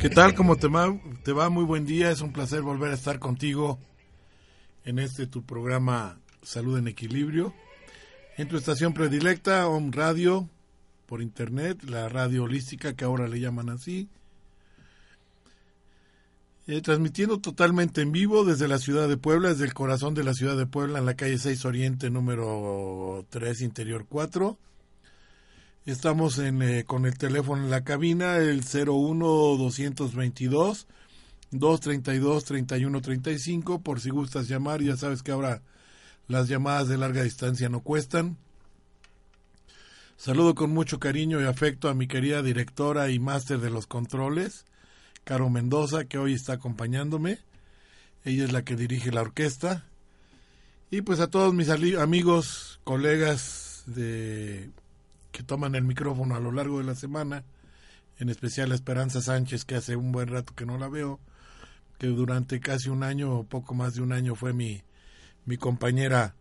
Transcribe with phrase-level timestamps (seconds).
[0.00, 0.36] ¿Qué tal?
[0.36, 0.96] ¿Cómo te va?
[1.24, 2.12] Te va muy buen día.
[2.12, 3.80] Es un placer volver a estar contigo
[4.84, 7.52] en este tu programa Salud en Equilibrio.
[8.36, 10.48] En tu estación predilecta, Home Radio,
[11.06, 14.08] por internet, la radio holística que ahora le llaman así.
[16.68, 20.34] Eh, transmitiendo totalmente en vivo desde la ciudad de Puebla, desde el corazón de la
[20.34, 24.58] ciudad de Puebla, en la calle 6 Oriente, número 3, Interior 4
[25.88, 30.86] Estamos en, eh, con el teléfono en la cabina, el 01-222.
[31.50, 35.62] 232-3135 por si gustas llamar, ya sabes que ahora
[36.26, 38.36] las llamadas de larga distancia no cuestan.
[40.18, 44.66] Saludo con mucho cariño y afecto a mi querida directora y máster de los controles,
[45.24, 47.38] Caro Mendoza, que hoy está acompañándome.
[48.26, 49.86] Ella es la que dirige la orquesta.
[50.90, 54.68] Y pues a todos mis amigos, colegas de
[55.38, 57.44] que toman el micrófono a lo largo de la semana,
[58.18, 61.20] en especial a Esperanza Sánchez, que hace un buen rato que no la veo,
[61.96, 64.82] que durante casi un año o poco más de un año fue mi,
[65.44, 66.34] mi compañera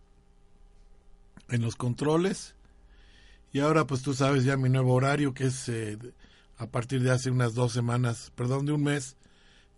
[1.50, 2.56] en los controles.
[3.54, 6.00] Y ahora pues tú sabes ya mi nuevo horario, que es eh,
[6.58, 9.16] a partir de hace unas dos semanas, perdón, de un mes.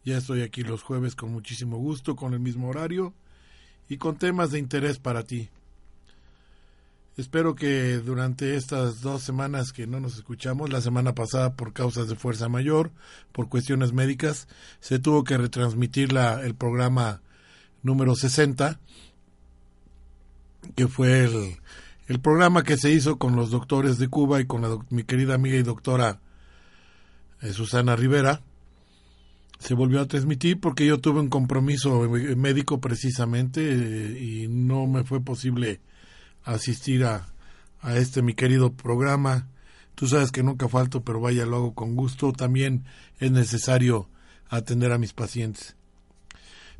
[0.05, 3.13] Ya estoy aquí los jueves con muchísimo gusto, con el mismo horario
[3.89, 5.49] y con temas de interés para ti.
[7.19, 12.07] Espero que durante estas dos semanas que no nos escuchamos, la semana pasada por causas
[12.07, 12.91] de fuerza mayor,
[13.33, 14.47] por cuestiones médicas,
[14.79, 17.21] se tuvo que retransmitir la, el programa
[17.83, 18.79] número 60,
[20.77, 21.57] que fue el,
[22.07, 25.35] el programa que se hizo con los doctores de Cuba y con la, mi querida
[25.35, 26.21] amiga y doctora
[27.41, 28.43] eh, Susana Rivera.
[29.59, 31.99] Se volvió a transmitir porque yo tuve un compromiso
[32.37, 35.81] médico precisamente eh, y no me fue posible
[36.43, 37.33] asistir a,
[37.81, 39.47] a este mi querido programa.
[39.95, 42.31] Tú sabes que nunca falto, pero vaya, lo hago con gusto.
[42.31, 42.85] También
[43.19, 44.07] es necesario
[44.49, 45.75] atender a mis pacientes.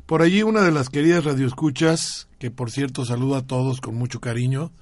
[0.06, 4.20] Por allí una de las queridas radioescuchas, que por cierto saludo a todos con mucho
[4.20, 4.72] cariño,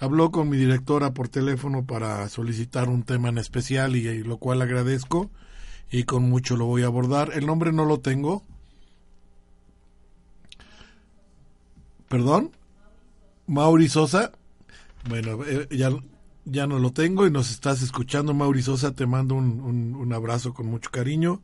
[0.00, 4.38] habló con mi directora por teléfono para solicitar un tema en especial y, y lo
[4.38, 5.30] cual agradezco
[5.90, 7.30] y con mucho lo voy a abordar.
[7.34, 8.42] El nombre no lo tengo.
[12.08, 12.52] ¿Perdón?
[13.48, 14.32] Mauri Sosa.
[15.08, 15.90] Bueno, eh, ya,
[16.44, 18.94] ya no lo tengo y nos estás escuchando, Mauri Sosa.
[18.94, 21.40] Te mando un, un, abrazo con mucho cariño.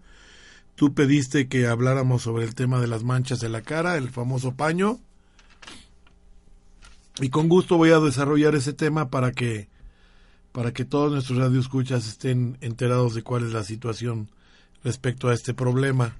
[0.77, 4.55] Tú pediste que habláramos sobre el tema de las manchas de la cara, el famoso
[4.55, 5.01] paño.
[7.21, 9.69] Y con gusto voy a desarrollar ese tema para que
[10.53, 14.31] para que todos nuestros radioescuchas estén enterados de cuál es la situación
[14.85, 16.15] respecto a este problema.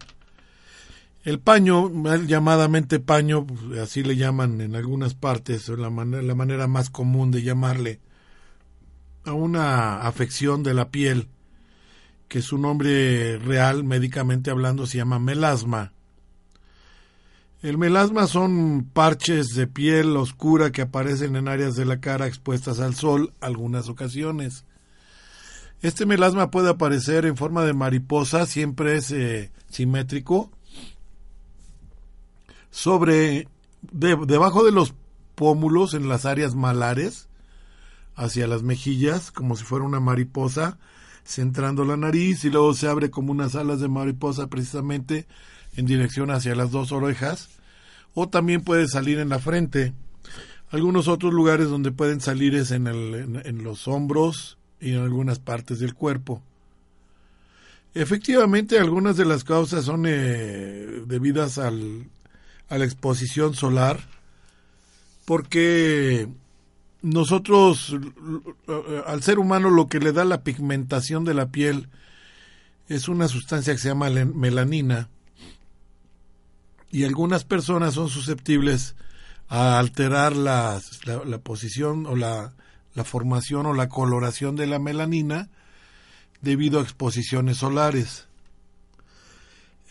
[1.25, 1.91] El paño,
[2.27, 3.47] llamadamente paño,
[3.83, 8.01] así le llaman en algunas partes, la, la manera más común de llamarle
[9.25, 11.29] a una afección de la piel,
[12.29, 15.93] que su nombre real, médicamente hablando, se llama melasma.
[17.63, 22.81] El melasma son parches de piel oscura que aparecen en áreas de la cara expuestas
[22.81, 24.67] al sol algunas ocasiones.
[25.81, 30.51] Este melasma puede aparecer en forma de mariposa, siempre es eh, simétrico,
[32.75, 33.47] sobre
[33.93, 34.95] debajo de los
[35.37, 37.29] pómulos en las áreas malares
[38.17, 40.77] hacia las mejillas como si fuera una mariposa
[41.25, 45.29] centrando la nariz y luego se abre como unas alas de mariposa precisamente
[45.77, 47.49] en dirección hacia las dos orejas
[48.13, 49.93] o también puede salir en la frente.
[50.71, 55.39] Algunos otros lugares donde pueden salir es en, el, en los hombros y en algunas
[55.39, 56.43] partes del cuerpo.
[57.95, 62.09] Efectivamente, algunas de las causas son eh, debidas al,
[62.75, 64.01] a la exposición solar,
[65.25, 66.29] porque
[67.03, 67.97] nosotros,
[69.07, 71.89] al ser humano, lo que le da la pigmentación de la piel
[72.89, 75.09] es una sustancia que se llama melanina,
[76.91, 78.97] y algunas personas son susceptibles
[79.49, 80.81] a alterar la,
[81.25, 82.55] la, posición o la,
[82.95, 85.49] la formación o la coloración de la melanina
[86.41, 88.27] debido a exposiciones solares.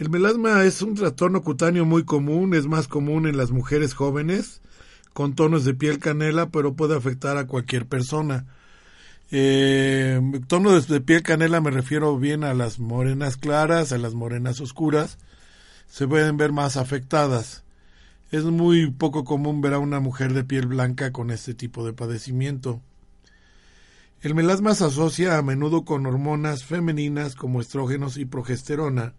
[0.04, 4.60] El melasma es un trastorno cutáneo muy común, es más común en las mujeres jóvenes
[5.14, 8.46] con tonos de piel canela, pero puede afectar a cualquier persona.
[9.32, 14.60] Eh, tonos de piel canela me refiero bien a las morenas claras, a las morenas
[14.60, 15.20] oscuras,
[15.88, 17.64] se pueden ver más afectadas.
[18.30, 21.94] Es muy poco común ver a una mujer de piel blanca con este tipo de
[21.94, 22.82] padecimiento.
[24.20, 29.14] El melasma se asocia a menudo con hormonas femeninas como estrógenos y progesterona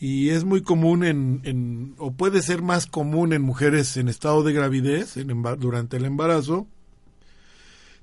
[0.00, 4.54] y es muy común en, o puede ser más común en mujeres en estado de
[4.54, 5.14] gravidez
[5.58, 6.66] durante el embarazo.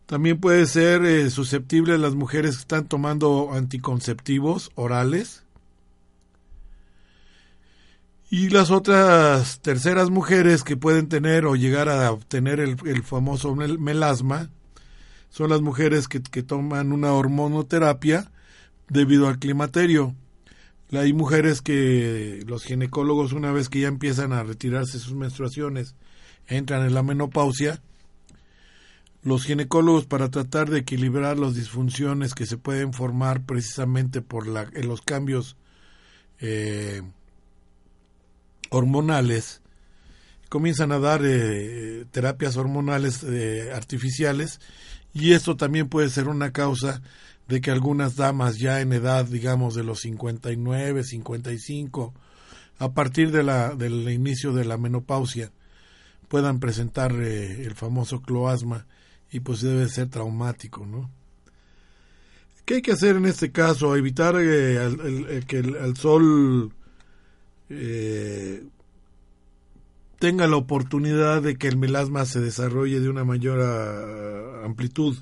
[0.05, 5.43] También puede ser eh, susceptible las mujeres que están tomando anticonceptivos orales.
[8.29, 13.55] Y las otras terceras mujeres que pueden tener o llegar a obtener el, el famoso
[13.55, 14.49] melasma
[15.29, 18.31] son las mujeres que, que toman una hormonoterapia
[18.87, 20.13] debido al climaterio.
[20.91, 25.95] Hay mujeres que los ginecólogos una vez que ya empiezan a retirarse sus menstruaciones
[26.47, 27.81] entran en la menopausia.
[29.21, 34.69] Los ginecólogos para tratar de equilibrar las disfunciones que se pueden formar precisamente por la,
[34.73, 35.57] en los cambios
[36.39, 37.01] eh,
[38.69, 39.61] hormonales
[40.49, 44.61] comienzan a dar eh, terapias hormonales eh, artificiales
[45.13, 47.01] y esto también puede ser una causa
[47.47, 52.13] de que algunas damas ya en edad, digamos, de los 59, 55,
[52.79, 55.51] a partir de la, del inicio de la menopausia,
[56.27, 58.85] puedan presentar eh, el famoso cloasma
[59.31, 61.09] y pues debe ser traumático, ¿no?
[62.65, 63.95] ¿Qué hay que hacer en este caso?
[63.95, 66.73] Evitar eh, que el, sol
[67.69, 68.65] eh,
[70.19, 75.15] tenga la oportunidad de que el melasma se desarrolle de una mayor ah, amplitud.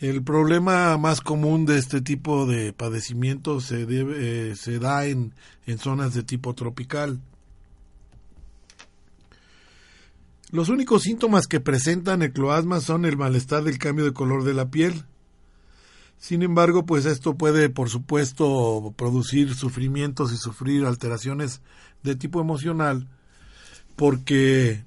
[0.00, 5.34] El problema más común de este tipo de padecimiento se, debe, eh, se da en,
[5.66, 7.20] en zonas de tipo tropical.
[10.50, 12.32] Los únicos síntomas que presentan el
[12.80, 15.04] son el malestar del cambio de color de la piel.
[16.18, 21.60] Sin embargo, pues esto puede, por supuesto, producir sufrimientos y sufrir alteraciones
[22.02, 23.06] de tipo emocional,
[23.96, 24.82] porque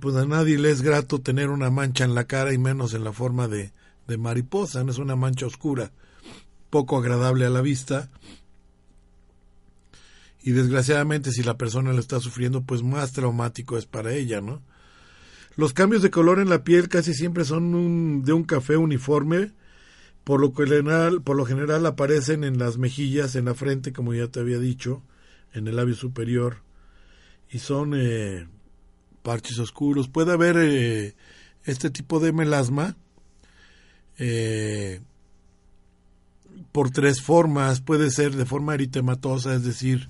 [0.00, 3.02] pues a nadie le es grato tener una mancha en la cara y menos en
[3.02, 3.72] la forma de,
[4.08, 5.92] de mariposa, no es una mancha oscura,
[6.70, 8.10] poco agradable a la vista.
[10.42, 14.62] Y desgraciadamente si la persona lo está sufriendo, pues más traumático es para ella, ¿no?
[15.56, 19.52] Los cambios de color en la piel casi siempre son de un café uniforme,
[20.24, 24.28] por lo, general, por lo general aparecen en las mejillas, en la frente, como ya
[24.28, 25.02] te había dicho,
[25.52, 26.58] en el labio superior,
[27.50, 28.46] y son eh,
[29.22, 30.08] parches oscuros.
[30.08, 31.14] Puede haber eh,
[31.64, 32.96] este tipo de melasma
[34.18, 35.00] eh,
[36.72, 37.80] por tres formas.
[37.80, 40.08] Puede ser de forma eritematosa, es decir,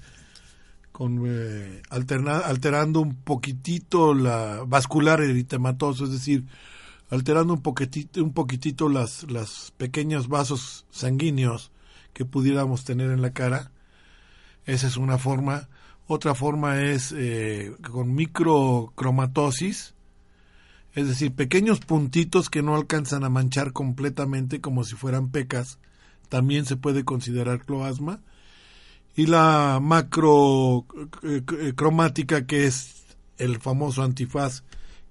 [0.93, 6.45] con, eh, alterando un poquitito la vascular eritematoso, es decir,
[7.11, 11.71] alterando un poquitito, un poquitito las, las pequeños vasos sanguíneos
[12.13, 13.71] que pudiéramos tener en la cara.
[14.67, 15.69] Esa es una forma.
[16.07, 19.95] Otra forma es eh, con microcromatosis,
[20.95, 25.79] es decir, pequeños puntitos que no alcanzan a manchar completamente como si fueran pecas,
[26.29, 28.21] también se puede considerar cloasma.
[29.17, 33.05] Y la macrocromática, que es
[33.39, 34.63] el famoso antifaz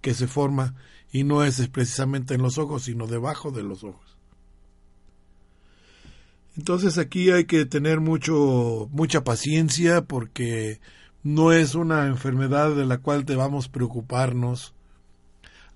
[0.02, 0.76] que se forma
[1.12, 4.18] y no es precisamente en los ojos, sino debajo de los ojos.
[6.58, 10.80] Entonces aquí hay que tener mucho mucha paciencia porque
[11.24, 14.74] no es una enfermedad de la cual debamos preocuparnos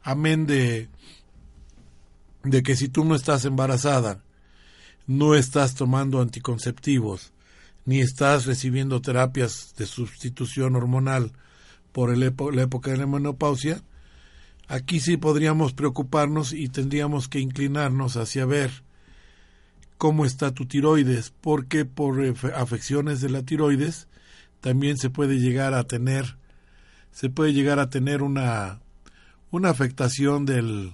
[0.04, 0.90] amén de,
[2.44, 4.24] de que si tú no estás embarazada,
[5.08, 7.34] no estás tomando anticonceptivos,
[7.86, 11.34] ni estás recibiendo terapias de sustitución hormonal
[11.92, 13.84] por la época de la menopausia,
[14.68, 18.84] aquí sí podríamos preocuparnos y tendríamos que inclinarnos hacia ver
[19.98, 22.24] cómo está tu tiroides, porque por
[22.56, 24.08] afecciones de la tiroides
[24.62, 26.38] también se puede llegar a tener
[27.12, 28.80] se puede llegar a tener una
[29.52, 30.94] una afectación del,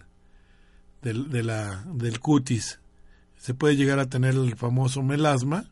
[1.01, 2.79] del, de la, del cutis.
[3.37, 5.69] se puede llegar a tener el famoso melasma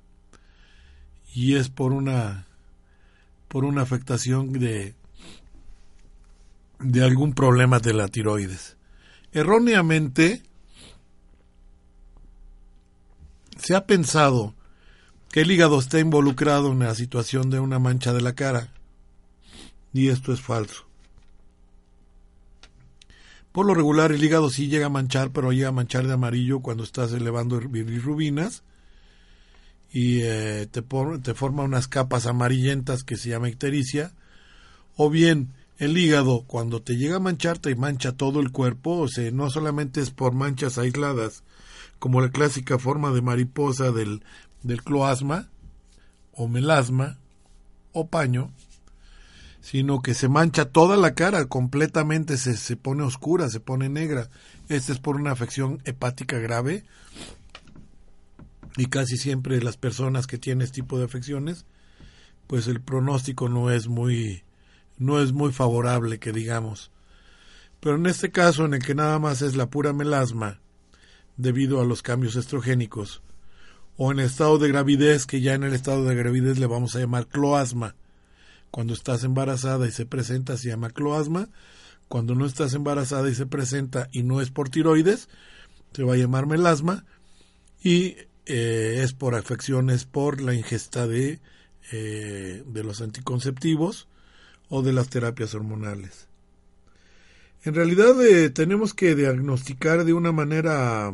[1.34, 2.48] y es por una
[3.48, 4.96] por una afectación de
[6.80, 8.77] de algún problema de la tiroides.
[9.32, 10.44] Erróneamente
[13.58, 14.54] se ha pensado
[15.32, 18.70] que el hígado está involucrado en la situación de una mancha de la cara
[19.94, 20.86] y esto es falso.
[23.56, 26.60] Por lo regular el hígado sí llega a manchar, pero llega a manchar de amarillo
[26.60, 28.64] cuando estás elevando bilirrubinas
[29.94, 34.12] y eh, te, te, forma unas capas amarillentas que se llama ictericia.
[34.98, 39.08] O bien el hígado cuando te llega a manchar te mancha todo el cuerpo, o
[39.08, 41.46] sea, no solamente es por manchas aisladas,
[41.98, 44.22] como la clásica forma de mariposa del,
[44.64, 45.48] del cloasma
[46.34, 47.20] o melasma
[47.94, 48.52] o paño,
[49.65, 54.29] sino que se mancha toda la cara, completamente se, se pone oscura, se pone negra.
[54.69, 56.84] Esta es por una afección hepática grave
[58.77, 61.65] y casi siempre las personas que tienen este tipo de afecciones,
[62.45, 64.43] pues el pronóstico no es muy
[65.00, 66.91] no es muy favorable que digamos.
[67.79, 70.62] Pero en este caso en el que nada más es la pura melasma
[71.38, 73.24] debido a los cambios estrogénicos
[73.98, 77.00] o en estado de gravidez que ya en el estado de gravidez le vamos a
[77.00, 77.95] llamar cloasma
[78.75, 81.48] cuando estás embarazada y se presenta se llama cloasma.
[82.10, 85.29] Cuando no estás embarazada y se presenta y no es por tiroides,
[85.94, 87.05] se va a llamar melasma.
[87.82, 91.39] Y eh, es por afecciones por la ingesta de,
[91.94, 94.10] eh, de los anticonceptivos
[94.67, 96.27] o de las terapias hormonales.
[97.63, 101.13] En realidad eh, tenemos que diagnosticar de una manera,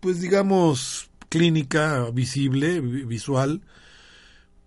[0.00, 3.60] pues digamos, clínica, visible, visual,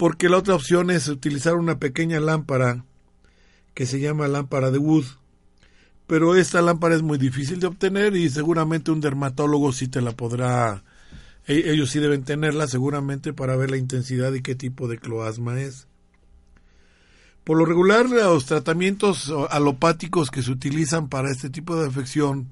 [0.02, 2.86] porque la otra opción es utilizar una pequeña lámpara
[3.76, 5.06] que se llama lámpara de Wood.
[6.08, 10.14] Pero esta lámpara es muy difícil de obtener y seguramente un dermatólogo sí te la
[10.14, 10.84] podrá,
[11.46, 15.62] e-, ellos sí deben tenerla seguramente para ver la intensidad y qué tipo de cloasma
[15.62, 15.86] es.
[17.44, 22.48] Por lo regular, los tratamientos alopáticos que se utilizan para este tipo de afección,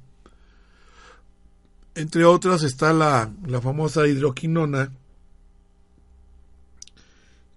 [1.95, 4.91] entre otras está la, la famosa hidroquinona,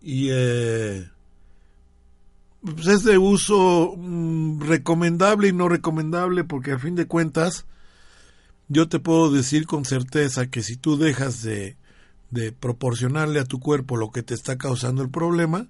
[0.02, 1.08] y eh,
[2.62, 7.66] pues es de uso mm, recomendable y no recomendable porque a fin de cuentas
[8.68, 11.76] yo te puedo decir con certeza que si tú dejas de,
[12.30, 15.66] de proporcionarle a tu cuerpo lo que te está causando el problema,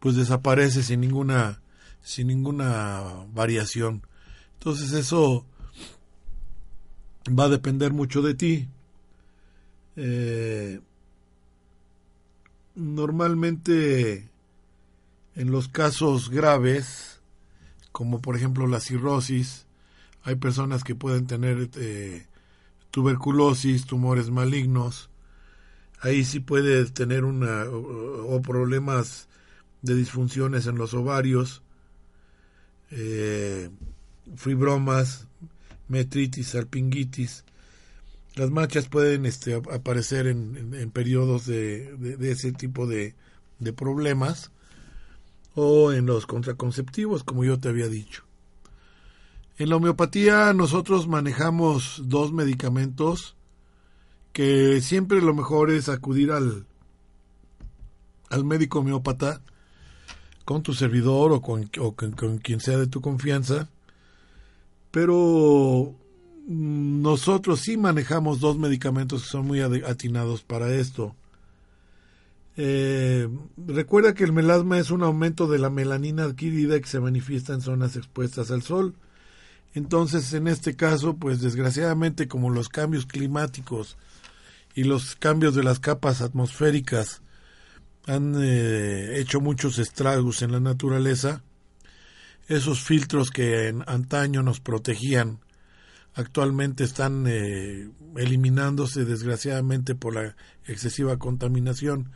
[0.00, 1.60] pues desaparece sin ninguna
[2.02, 4.02] sin ninguna variación.
[4.54, 5.44] Entonces eso
[7.28, 8.68] va a depender mucho de ti.
[9.96, 10.80] Eh,
[12.78, 14.28] normalmente
[15.34, 17.20] en los casos graves,
[17.92, 19.66] como por ejemplo la cirrosis,
[20.22, 22.26] hay personas que pueden tener eh,
[22.90, 25.10] tuberculosis, tumores malignos,
[26.00, 29.28] ahí sí puede tener una o, problemas
[29.82, 31.62] de disfunciones en los ovarios,
[32.92, 33.70] eh,
[34.36, 35.26] fibromas,
[35.88, 37.44] metritis, salpingitis,
[38.38, 43.14] las manchas pueden este, aparecer en, periodos de, ese tipo de,
[43.76, 44.52] problemas
[45.56, 48.22] o en los contraconceptivos, como yo te había dicho.
[49.58, 53.34] En la homeopatía nosotros manejamos dos medicamentos
[54.32, 56.64] que siempre lo mejor es acudir al,
[58.30, 59.40] al médico homeópata
[60.44, 63.68] con tu servidor o con, o con quien sea de tu confianza,
[64.92, 65.96] pero
[66.48, 71.14] nosotros sí manejamos dos medicamentos que son muy atinados para esto.
[72.56, 73.28] Eh,
[73.58, 77.60] recuerda que el melasma es un aumento de la melanina adquirida que se manifiesta en
[77.60, 78.94] zonas expuestas al sol.
[79.74, 83.98] Entonces, en este caso, pues desgraciadamente como los cambios climáticos
[84.74, 87.20] y los cambios de las capas atmosféricas
[88.06, 91.42] han eh, hecho muchos estragos en la naturaleza,
[92.48, 95.40] esos filtros que en antaño nos protegían
[96.18, 100.34] actualmente están eh, eliminándose desgraciadamente por la
[100.66, 102.10] excesiva contaminación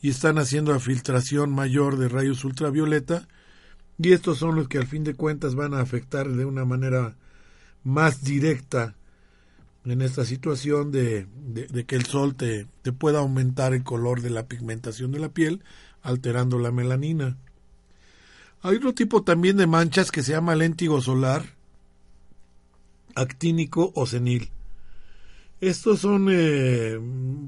[0.00, 3.26] y están haciendo la filtración mayor de rayos ultravioleta
[3.98, 7.16] y estos son los que al fin de cuentas van a afectar de una manera
[7.82, 8.94] más directa
[9.84, 14.30] en esta situación de, de, que el sol te, te, pueda aumentar el color de
[14.30, 15.64] la pigmentación de la piel,
[16.02, 17.38] alterando la melanina.
[18.60, 21.56] Hay otro tipo también de manchas que se llama léntigo solar,
[23.14, 24.50] actínico o senil.
[25.60, 26.98] Estos son eh,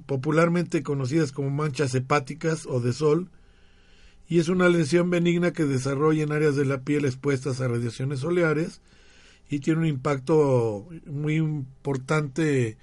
[0.06, 3.30] popularmente conocidas como manchas hepáticas o de sol
[4.28, 8.20] y es una lesión benigna que desarrolla en áreas de la piel expuestas a radiaciones
[8.20, 8.80] solares
[9.50, 12.78] y tiene un impacto muy importante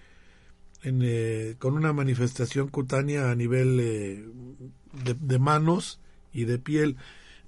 [0.84, 4.26] eh, con una manifestación cutánea a nivel eh,
[5.20, 6.00] de, manos
[6.34, 6.98] y de piel,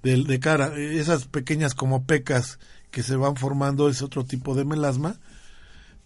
[0.02, 0.76] de, cara.
[0.76, 2.58] Esas pequeñas como pecas
[2.94, 5.16] que se van formando es otro tipo de melasma,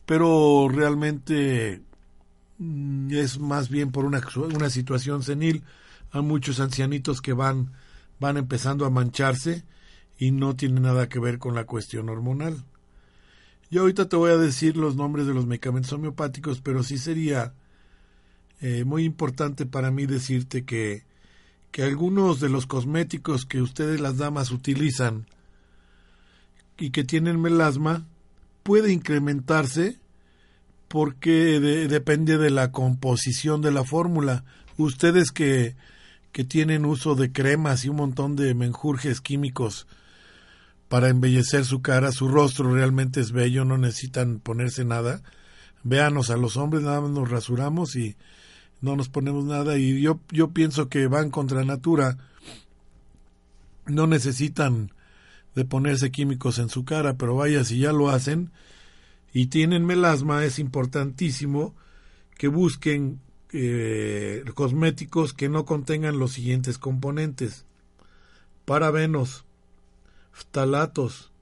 [0.06, 1.82] pero realmente
[2.56, 4.22] mm, es más bien por una,
[4.54, 5.64] una situación senil.
[6.12, 7.72] Hay muchos ancianitos que van,
[8.18, 9.64] van empezando a mancharse
[10.18, 12.64] y no tiene nada que ver con la cuestión hormonal.
[13.70, 17.52] Yo ahorita te voy a decir los nombres de los medicamentos homeopáticos, pero sí sería
[18.62, 21.02] eh, muy importante para mí decirte que,
[21.70, 25.26] que algunos de los cosméticos que ustedes las damas utilizan
[26.78, 28.06] y que tienen melasma
[28.62, 29.98] puede incrementarse
[30.88, 34.44] porque depende de la composición de la fórmula.
[34.78, 35.76] Ustedes que,
[36.32, 39.86] que tienen uso de cremas y un montón de menjurjes químicos
[40.88, 45.22] para embellecer su cara, su rostro realmente es bello, no necesitan ponerse nada.
[45.82, 48.16] Véanos a los hombres, nada más nos rasuramos y
[48.80, 52.16] no nos ponemos nada y yo, yo pienso que van contra natura,
[53.86, 54.92] no necesitan
[55.58, 58.52] de ponerse químicos en su cara, pero vaya, si ya lo hacen
[59.32, 61.74] y tienen melasma, es importantísimo
[62.36, 63.18] que busquen
[63.52, 67.64] eh, cosméticos que no contengan los siguientes componentes.
[68.66, 69.44] Parabenos,
[70.30, 71.32] ftalatos,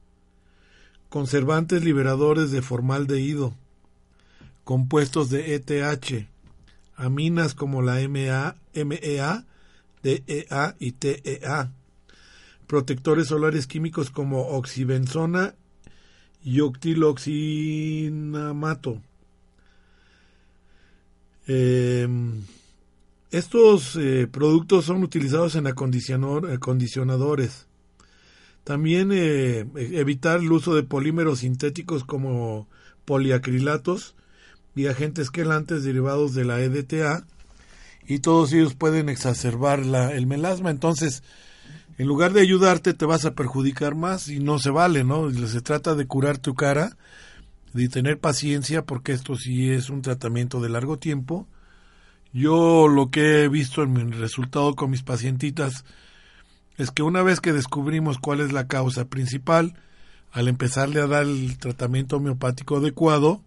[1.10, 3.54] conservantes liberadores de formaldehído,
[4.64, 6.26] compuestos de ETH,
[6.94, 9.44] aminas como la MA, MEA,
[10.02, 11.70] DEA y TEA,
[12.66, 15.54] protectores solares químicos como oxibenzona
[16.44, 19.00] y octiloxinamato.
[21.46, 22.42] Em,
[23.30, 27.66] estos eh, productos son utilizados en acondicionadores,
[28.64, 32.66] también eh, evitar el uso de polímeros sintéticos como
[33.04, 34.14] poliacrilatos
[34.74, 37.24] y agentes quelantes derivados de la EDTA
[38.08, 40.70] y todos ellos pueden exacerbar el melasma.
[40.70, 41.22] Entonces,
[41.98, 45.30] en lugar de ayudarte, te vas a perjudicar más y no se vale, ¿no?
[45.30, 46.96] Se trata de curar tu cara,
[47.72, 51.46] de tener paciencia porque esto sí es un tratamiento de largo tiempo.
[52.32, 55.84] Yo lo que he visto en mi resultado con mis pacientitas
[56.76, 59.74] es que una vez que descubrimos cuál es la causa principal,
[60.32, 63.40] al empezarle a dar el tratamiento homeopático adecuado,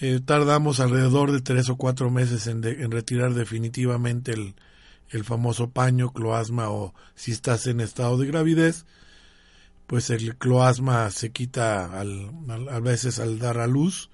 [0.00, 4.56] eh, tardamos alrededor de tres o cuatro meses en, retirar definitivamente el,
[5.12, 8.86] el, famoso paño, cloasma o si estás en estado de gravidez,
[9.86, 12.30] pues el cloasma se quita al,
[12.70, 14.10] a veces al dar a luz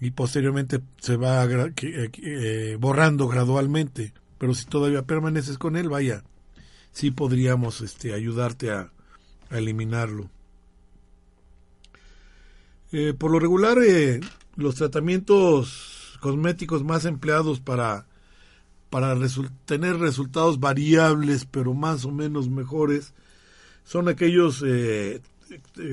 [0.00, 4.12] y posteriormente se va eh, eh, borrando gradualmente.
[4.38, 6.22] Pero si todavía permaneces con él, vaya,
[6.92, 8.92] sí podríamos este, ayudarte a,
[9.50, 10.30] eliminarlo.
[12.92, 13.78] Eh, por lo regular,
[14.56, 18.07] los tratamientos cosméticos más empleados para,
[18.90, 19.14] para
[19.64, 23.12] tener resultados variables, pero más o menos mejores,
[23.84, 25.20] son aquellos eh,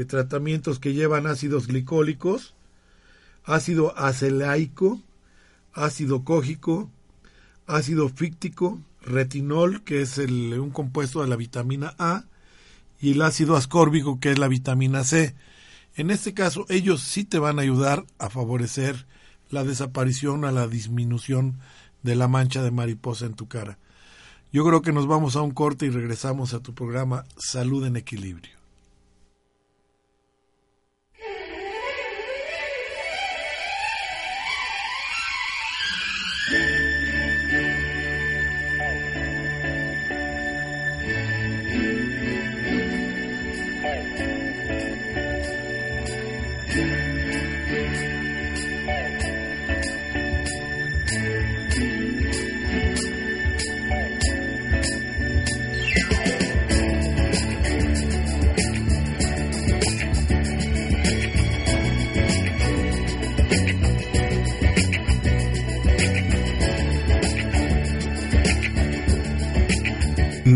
[0.08, 2.55] tratamientos que llevan ácidos glicólicos,
[3.43, 5.01] ácido acelaico,
[5.73, 6.89] ácido cógico,
[7.67, 12.25] ácido fíctico, retinol, que es el, un compuesto de la vitamina A,
[12.99, 15.36] y el ácido ascórbico, que es la vitamina C.
[15.95, 19.05] En este caso, ellos sí te van a ayudar a favorecer
[19.49, 21.60] la desaparición, a la disminución
[22.06, 23.80] de la mancha de mariposa en tu cara.
[24.54, 27.98] Yo creo que nos vamos a un corte y regresamos a tu programa Salud en
[27.98, 28.64] Equilibrio.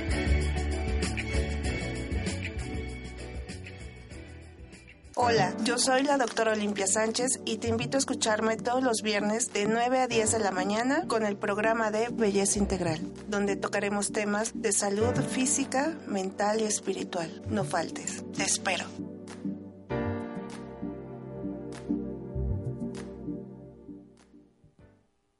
[5.23, 9.53] Hola, yo soy la doctora Olimpia Sánchez y te invito a escucharme todos los viernes
[9.53, 14.11] de 9 a 10 de la mañana con el programa de Belleza Integral, donde tocaremos
[14.11, 17.43] temas de salud física, mental y espiritual.
[17.47, 18.85] No faltes, te espero.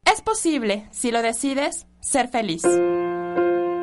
[0.06, 2.62] Es posible, si lo decides, ser feliz.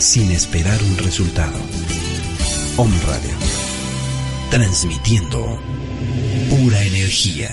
[0.00, 1.58] sin esperar un resultado.
[2.78, 3.36] Om Radio.
[4.50, 5.60] Transmitiendo
[6.48, 7.50] pura energía.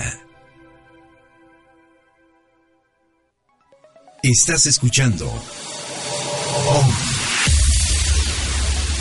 [4.22, 6.86] Estás escuchando Om.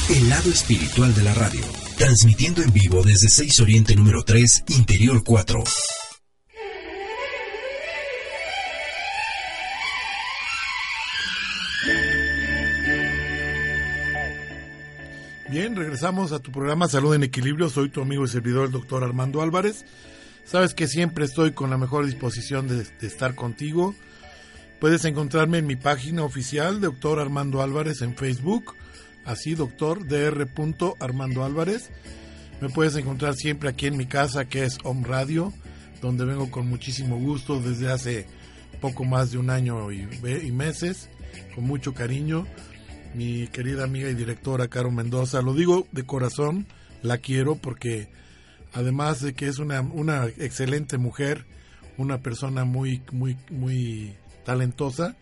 [0.10, 1.62] El lado espiritual de la radio.
[1.98, 5.64] Transmitiendo en vivo desde 6 Oriente número 3, Interior 4.
[15.60, 17.68] Bien, regresamos a tu programa Salud en Equilibrio.
[17.68, 19.86] Soy tu amigo y servidor, el doctor Armando Álvarez.
[20.46, 23.96] Sabes que siempre estoy con la mejor disposición de, estar contigo.
[24.80, 28.76] Puedes encontrarme en mi página oficial, doctor Armando Álvarez, en Facebook.
[29.26, 30.94] Así, doctor Dr.
[31.00, 31.90] Armando Álvarez.
[32.62, 35.52] Me puedes encontrar siempre aquí en mi casa, que es Home Radio,
[36.04, 38.28] donde vengo con muchísimo gusto desde hace
[38.80, 41.10] poco más de un año y meses,
[41.56, 42.46] con mucho cariño
[43.16, 45.42] mi querida amiga y directora Caro Mendoza.
[45.42, 46.68] Lo digo de corazón,
[47.02, 48.10] la quiero porque
[48.74, 51.46] además de que es una, una excelente mujer,
[51.98, 54.14] una persona muy, muy, muy
[54.46, 55.16] talentosa,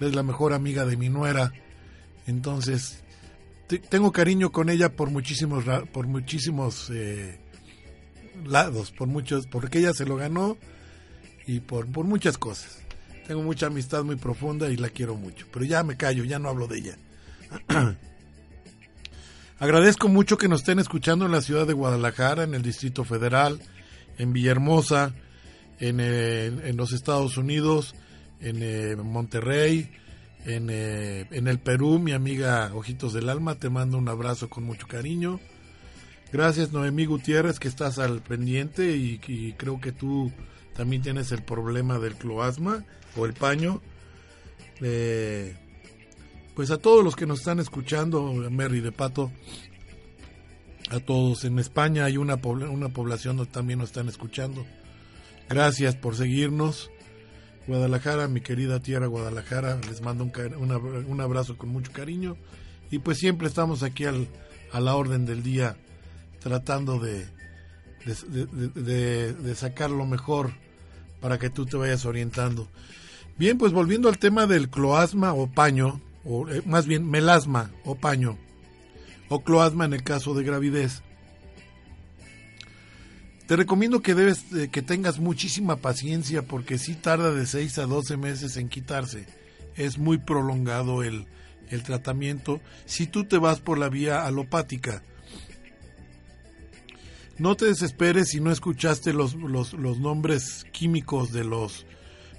[0.00, 1.52] es la mejor amiga de mi nuera.
[2.26, 3.02] Entonces,
[3.88, 7.38] tengo cariño con ella por muchísimos, por muchísimos eh,
[8.46, 10.56] lados, por muchos, porque ella se lo ganó
[11.46, 12.87] y por, por muchas cosas.
[13.28, 15.46] Tengo mucha amistad muy profunda y la quiero mucho.
[15.52, 16.96] Pero ya me callo, ya no hablo de ella.
[19.58, 23.60] Agradezco mucho que nos estén escuchando en la ciudad de Guadalajara, en el Distrito Federal,
[24.16, 25.12] en Villahermosa,
[25.78, 27.94] en, eh, en los Estados Unidos,
[28.40, 29.90] en eh, Monterrey,
[30.46, 34.64] en, eh, en el Perú, mi amiga Ojitos del Alma, te mando un abrazo con
[34.64, 35.38] mucho cariño.
[36.32, 40.32] Gracias Noemí Gutiérrez que estás al pendiente y, y creo que tú
[40.78, 42.84] también tienes el problema del cloasma
[43.16, 43.82] o el paño.
[44.80, 45.56] Eh,
[46.54, 49.32] pues a todos los que nos están escuchando, Mary de Pato,
[50.90, 51.44] a todos.
[51.44, 54.64] En España hay una, una población donde también nos están escuchando.
[55.48, 56.92] Gracias por seguirnos.
[57.66, 62.36] Guadalajara, mi querida tierra Guadalajara, les mando un, un abrazo con mucho cariño.
[62.92, 64.28] Y pues siempre estamos aquí al,
[64.72, 65.76] a la orden del día
[66.38, 67.26] tratando de,
[68.06, 70.52] de, sacar lo mejor
[71.20, 72.68] para que tú te vayas orientando.
[73.36, 77.94] Bien, pues volviendo al tema del cloasma o paño, o eh, más bien melasma o
[77.94, 78.36] paño,
[79.28, 81.02] o cloasma en el caso de gravidez.
[83.46, 88.16] Te recomiendo que debes que tengas muchísima paciencia porque si tarda de 6 a 12
[88.18, 89.26] meses en quitarse.
[89.74, 91.26] Es muy prolongado el,
[91.70, 95.02] el tratamiento si tú te vas por la vía alopática.
[97.38, 101.86] No te desesperes si no escuchaste los, los, los nombres químicos de, los,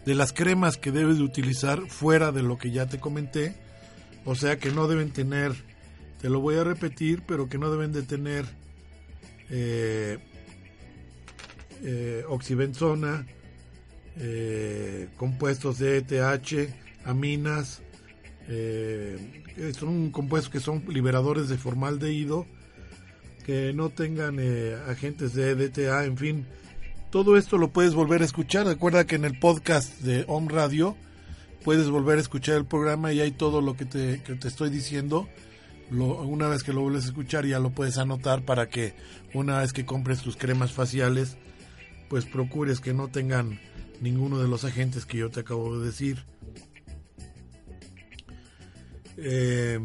[0.05, 3.55] de las cremas que debes de utilizar fuera de lo que ya te comenté.
[4.25, 5.53] O sea que no deben tener,
[6.19, 8.45] te lo voy a repetir, pero que no deben de tener
[9.49, 10.19] eh,
[11.81, 13.25] eh, oxibenzona,
[14.17, 16.73] eh, compuestos de ETH,
[17.05, 17.81] aminas,
[19.77, 22.47] son compuestos que son liberadores de formaldehído
[23.49, 26.45] que no tengan eh, agentes de DTA, en fin.
[27.09, 28.67] Todo esto lo puedes volver a escuchar.
[28.67, 30.95] Recuerda que en el podcast de Home Radio
[31.63, 35.27] puedes volver a escuchar el programa y hay todo lo que te, te estoy diciendo.
[35.89, 38.93] Una vez que lo vuelves a escuchar ya lo puedes anotar para que
[39.33, 41.35] una vez que compres tus cremas faciales,
[42.07, 43.59] pues procures que no tengan
[43.99, 46.23] ninguno de los agentes que yo te acabo de decir.
[49.17, 49.79] Eh,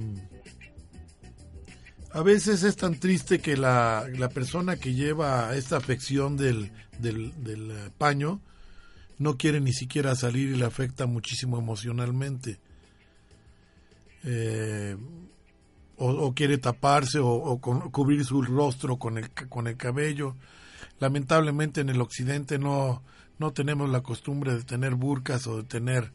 [2.14, 7.32] a veces es tan triste que la, la persona que lleva esta afección del, del,
[7.98, 8.40] paño
[9.18, 12.60] no quiere ni siquiera salir y le afecta muchísimo emocionalmente.
[14.22, 14.96] Eh,
[15.96, 20.36] o, quiere taparse o, cubrir su rostro con el, con el cabello.
[21.00, 23.02] Lamentablemente en el occidente no,
[23.40, 26.12] no tenemos la costumbre de tener burcas o de tener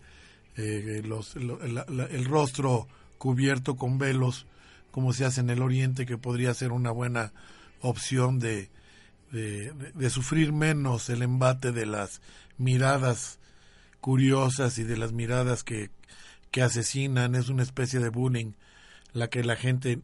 [0.56, 4.46] eh, el rostro cubierto con velos
[4.92, 7.34] como se hace en el Oriente, que podría ser una buena
[7.82, 8.70] opción de,
[9.32, 12.22] de, sufrir menos el embate de las
[12.58, 13.40] miradas
[14.02, 15.92] curiosas y de las miradas que,
[16.52, 17.36] que asesinan.
[17.36, 18.54] Es una especie de bullying
[19.14, 20.02] la que la gente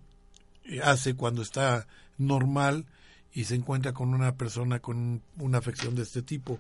[0.83, 2.85] hace cuando está normal
[3.33, 6.59] y se encuentra con una persona con una afección de este tipo.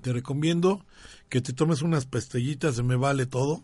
[0.00, 0.84] Te recomiendo
[1.28, 3.62] que te tomes unas pastillitas se Me Vale Todo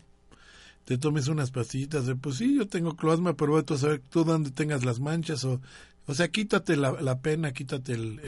[0.89, 4.23] te tomes unas pastillitas de, pues sí, yo tengo cloasma, pero voy a saber tú
[4.23, 5.61] dónde tengas las manchas o,
[6.07, 8.19] o sea, quítate la, la pena, quítate el,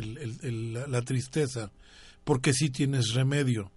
[0.43, 1.71] el, la, tristeza,
[2.23, 3.71] porque sí tienes remedio.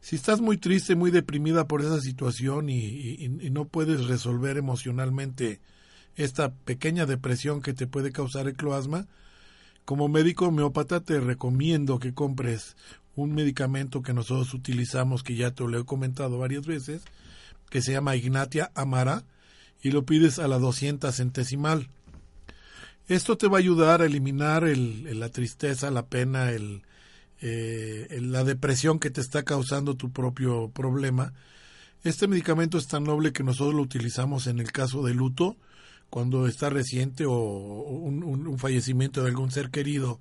[0.00, 5.58] Si estás muy triste, muy deprimida por esa situación y, y, no puedes resolver emocionalmente
[6.14, 9.08] esta pequeña depresión que te puede causar el cloasma,
[9.84, 12.76] como médico homeópata te recomiendo que compres
[13.16, 17.02] un medicamento que nosotros utilizamos, que ya te lo he comentado varias veces,
[17.72, 19.24] que se llama Ignatia Amara
[19.80, 21.88] y lo pides a la 200 centesimal.
[23.08, 28.98] Esto te va a ayudar a eliminar el, la tristeza, la pena, eh, la depresión
[28.98, 31.32] que te está causando tu propio problema.
[32.04, 35.56] Este medicamento es tan noble que nosotros lo utilizamos en el caso de luto,
[36.10, 40.20] cuando está reciente o un, fallecimiento de algún ser querido.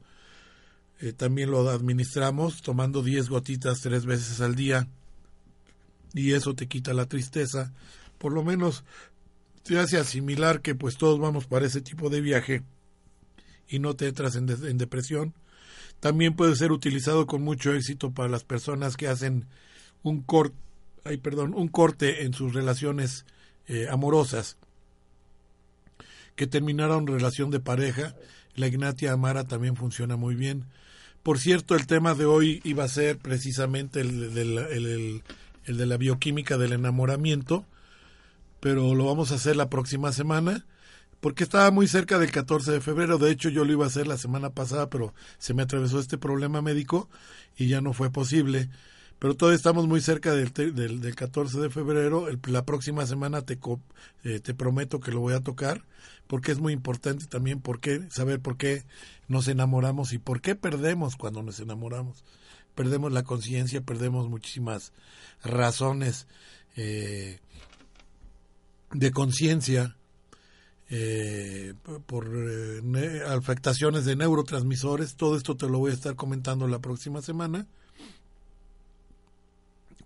[1.02, 4.88] Eh, también lo administramos tomando 10 gotitas tres veces al día
[6.14, 7.74] y eso te quita la tristeza,
[8.18, 8.84] por lo menos
[9.64, 12.64] te hace asimilar que pues todos vamos para ese tipo de viaje
[13.68, 14.46] y no te entras en,
[14.78, 15.34] depresión.
[16.00, 19.46] También puede ser utilizado con mucho éxito para las personas que hacen
[20.04, 20.56] un corte,
[21.06, 23.26] ay, perdón, un corte en sus relaciones
[23.68, 24.58] eh, amorosas,
[26.36, 28.16] que terminaron relación de pareja.
[28.56, 30.66] La Ignatia Amara también funciona muy bien.
[31.24, 35.24] Por cierto, el tema de hoy iba a ser precisamente el, el, el
[35.66, 37.66] de la bioquímica del enamoramiento,
[38.60, 40.66] pero lo vamos a hacer la próxima semana,
[41.20, 44.08] porque estaba muy cerca del 14 de febrero, de hecho yo lo iba a hacer
[44.08, 47.10] la semana pasada, pero se me atravesó este problema médico
[47.58, 48.70] y ya no fue posible.
[49.20, 52.26] Pero todavía estamos muy cerca del, del, del 14 de febrero.
[52.48, 53.60] la próxima semana te,
[54.24, 55.84] eh, te prometo que lo voy a tocar,
[56.26, 58.84] porque es muy importante también por qué, saber por qué
[59.28, 62.24] nos enamoramos y por qué perdemos cuando nos enamoramos
[62.76, 64.94] perdemos la conciencia, perdemos muchísimas
[65.44, 66.28] razones
[66.76, 67.40] eh,
[68.92, 69.98] de conciencia
[70.90, 71.74] eh,
[72.06, 75.16] por eh, afectaciones de neurotransmisores.
[75.16, 77.68] Todo esto te lo voy a estar comentando la próxima semana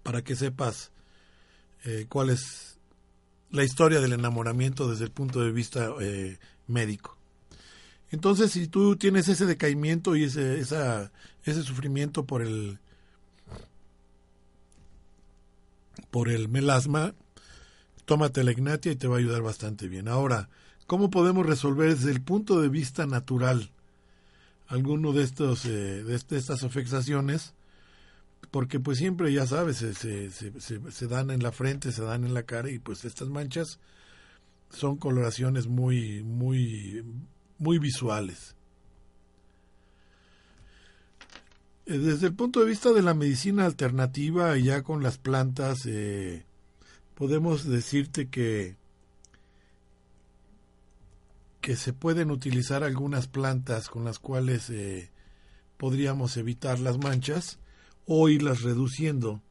[0.03, 0.91] para que sepas
[2.09, 2.79] cuál es
[3.51, 5.93] la historia del enamoramiento desde el punto de vista
[6.67, 7.14] médico.
[8.11, 11.11] Entonces, si tú tienes ese decaimiento y ese, esa,
[11.43, 12.79] ese sufrimiento por el
[16.11, 17.13] por el melasma,
[18.05, 20.07] tómate la ignatia y te va a ayudar bastante bien.
[20.07, 20.49] Ahora,
[20.87, 23.71] ¿Cómo podemos resolver desde el punto de vista natural
[24.67, 27.53] alguno de estos eh, de, estas afectaciones?
[28.51, 32.23] Porque pues siempre, ya sabes, se, se, se, se, dan en la frente, se dan
[32.23, 33.79] en la cara y pues estas manchas
[34.69, 37.03] son coloraciones muy, muy,
[37.57, 38.55] muy visuales.
[41.85, 46.43] Eh, desde el punto de vista de la medicina alternativa, ya con las plantas, eh,
[47.13, 48.75] podemos decirte que,
[51.61, 55.11] que se pueden utilizar algunas plantas con las cuales eh,
[55.77, 57.59] podríamos evitar las manchas
[58.07, 59.41] o irlas reduciendo.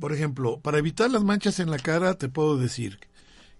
[0.00, 3.00] por ejemplo, para evitar las manchas en la cara, te puedo decir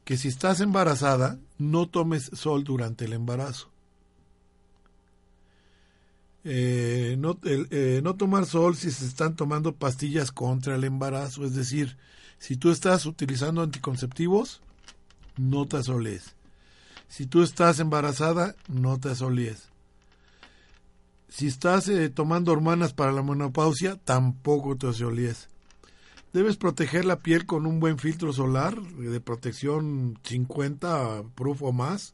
[0.07, 3.71] que si estás embarazada, no tomes sol durante el embarazo
[6.49, 11.57] eh, no, eh, no tomar sol si se están tomando pastillas contra el embarazo, es
[11.57, 11.97] decir,
[12.39, 14.61] si tú estás utilizando anticonceptivos,
[15.37, 16.37] no te asoles.
[17.09, 19.71] Si tú estás embarazada, no te asoles.
[21.29, 25.49] Si estás eh, tomando hormonas para la menopausia, tampoco te asoles.
[26.37, 32.13] Debes proteger la piel con un buen filtro solar de protección 50 proof o más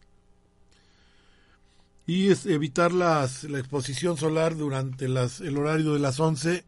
[2.06, 6.64] y es evitar la exposición solar durante el horario de las 11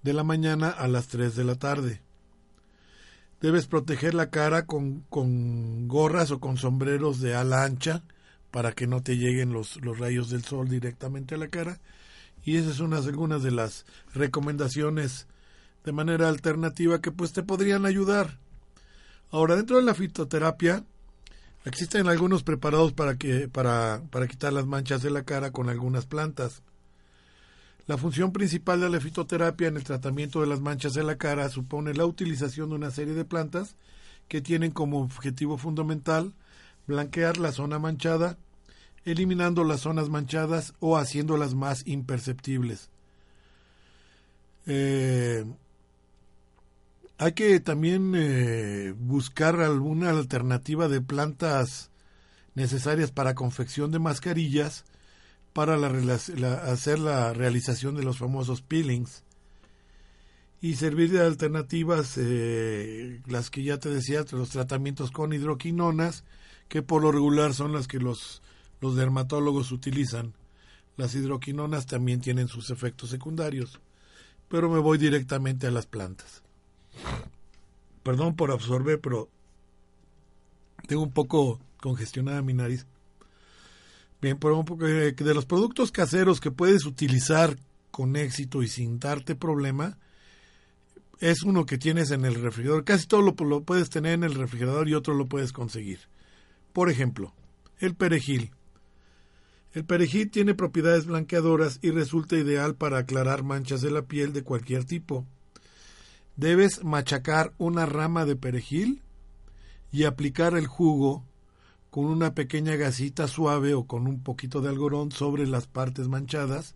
[0.00, 2.02] de la mañana a las 3 de la tarde.
[3.40, 5.04] Debes proteger la cara con,
[5.88, 8.04] gorras o con sombreros de ala ancha
[8.52, 11.80] para que no te lleguen los, los rayos del sol directamente a la cara.
[12.44, 15.26] Y esas son algunas de las recomendaciones
[15.84, 18.38] de manera alternativa que pues te podrían ayudar.
[19.30, 20.84] Ahora, dentro de la fitoterapia,
[21.64, 26.06] Existen algunos preparados para, que, para, para quitar las manchas de la cara con algunas
[26.06, 26.62] plantas.
[27.86, 31.48] La función principal de la fitoterapia en el tratamiento de las manchas de la cara
[31.48, 33.76] supone la utilización de una serie de plantas
[34.26, 36.32] que tienen como objetivo fundamental
[36.88, 38.38] blanquear la zona manchada,
[39.04, 42.90] eliminando las zonas manchadas o haciéndolas más imperceptibles.
[44.66, 45.44] Eh,
[47.22, 51.92] hay que también eh, buscar alguna alternativa de plantas
[52.56, 54.84] necesarias para confección de mascarillas
[55.52, 55.76] para
[56.64, 59.22] hacer la realización de los famosos peelings
[60.60, 66.24] y servir de alternativas eh, las que ya te decía los tratamientos con hidroquinonas
[66.66, 68.42] que por lo regular son las que los
[68.80, 70.34] los dermatólogos utilizan.
[70.96, 73.80] Las hidroquinonas también tienen sus efectos secundarios
[74.48, 76.41] pero me voy directamente a las plantas
[78.02, 79.28] Perdón por absorber, pero
[80.86, 82.86] tengo un poco congestionada mi nariz.
[84.20, 87.56] Bien, pero un poco eh, de los productos caseros que puedes utilizar
[87.90, 89.98] con éxito y sin darte problema,
[91.20, 92.84] es uno que tienes en el refrigerador.
[92.84, 96.00] Casi todo lo, lo, puedes tener en el refrigerador y otro lo puedes conseguir.
[96.72, 97.32] Por ejemplo,
[97.78, 98.50] el perejil.
[99.72, 104.42] El perejil tiene propiedades blanqueadoras y resulta ideal para aclarar manchas de la piel de
[104.42, 105.26] cualquier tipo.
[106.36, 109.02] Debes machacar una rama de perejil
[109.92, 111.24] y aplicar el jugo
[111.90, 116.74] con una pequeña gasita suave o con un poquito de algodón sobre las partes manchadas.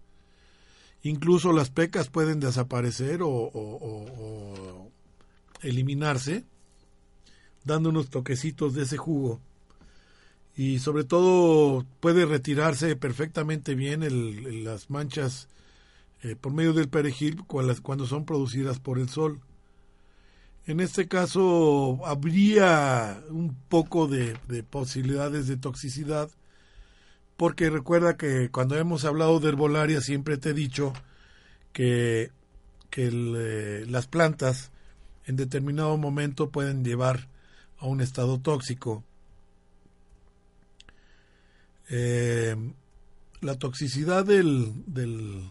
[1.02, 4.90] Incluso las pecas pueden desaparecer o,
[5.62, 6.44] eliminarse
[7.64, 9.40] dando unos toquecitos de ese jugo.
[10.54, 15.48] Y sobre todo puede retirarse perfectamente bien el, las manchas
[16.22, 19.40] eh, por medio del perejil cuando son producidas por el sol.
[20.66, 24.36] En este caso habría un poco de,
[24.68, 26.28] posibilidades de toxicidad,
[27.36, 30.92] porque recuerda que cuando hemos hablado de herbolaria siempre te he dicho
[31.72, 32.32] que,
[32.96, 34.72] eh, las plantas
[35.26, 37.28] en determinado momento pueden llevar
[37.78, 39.04] a un estado tóxico.
[41.90, 42.56] Eh,
[43.40, 45.50] la toxicidad del, del,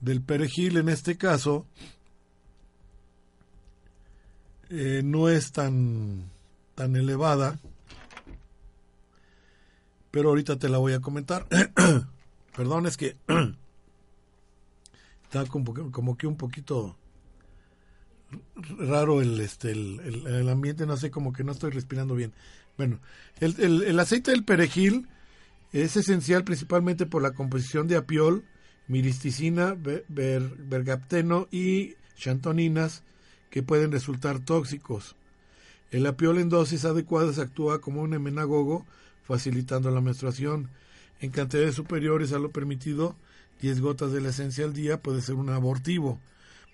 [0.00, 1.66] del perejil en este caso
[4.74, 6.30] eh, no es tan,
[6.74, 7.60] tan elevada,
[10.10, 11.46] pero ahorita te la voy a comentar.
[12.56, 13.16] Perdón, es que
[15.24, 16.96] está como, que un poquito
[18.78, 22.32] raro el, este, el, el, ambiente, no sé, como que no estoy respirando bien.
[22.78, 22.98] Bueno,
[23.40, 25.06] el, el, aceite del perejil
[25.72, 28.46] es esencial principalmente por la composición de apiol,
[28.88, 29.76] miristicina,
[30.08, 33.02] bergapteno y xantoninas
[33.52, 35.14] que pueden resultar tóxicos.
[35.90, 38.86] El apiol en dosis adecuadas actúa como un emenagogo,
[39.24, 40.70] facilitando la menstruación.
[41.20, 43.14] En cantidades superiores a lo permitido,
[43.60, 46.18] 10 gotas de la esencia al día puede ser un abortivo.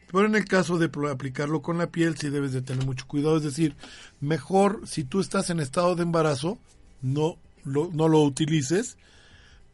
[0.06, 3.38] Pero en el caso de aplicarlo con la piel, sí debes de tener mucho cuidado.
[3.38, 3.74] Es decir,
[4.20, 6.58] mejor si tú estás en estado de embarazo,
[7.02, 8.98] no lo, no lo utilices,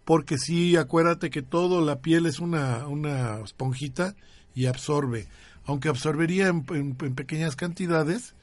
[0.06, 4.16] porque sí, acuérdate que todo, la piel es una, una esponjita
[4.54, 5.28] y absorbe.
[5.66, 8.34] Aunque absorbería en, pequeñas cantidades,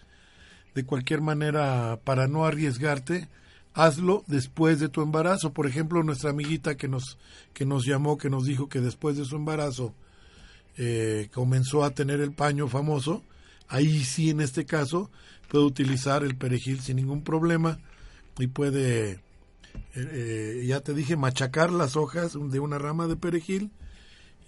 [0.73, 3.27] de cualquier manera, para no arriesgarte,
[3.73, 5.53] hazlo después de tu embarazo.
[5.53, 7.17] Por ejemplo, nuestra amiguita que nos,
[7.53, 9.93] que nos llamó, que nos dijo que después de su embarazo
[10.77, 13.23] eh, comenzó a tener el paño famoso,
[13.67, 15.11] ahí sí en este caso
[15.47, 17.79] puede utilizar el perejil sin ningún problema
[18.39, 19.19] y puede, eh,
[19.95, 23.71] eh, ya te dije, machacar las hojas de una rama de perejil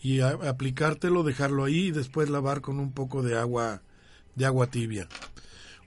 [0.03, 3.81] y aplicártelo, dejarlo ahí y después lavar con un poco de agua,
[4.35, 5.07] de agua tibia.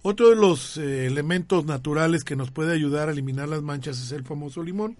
[0.02, 4.24] Otro de los elementos naturales que nos puede ayudar a eliminar las manchas es el
[4.24, 4.96] famoso limón.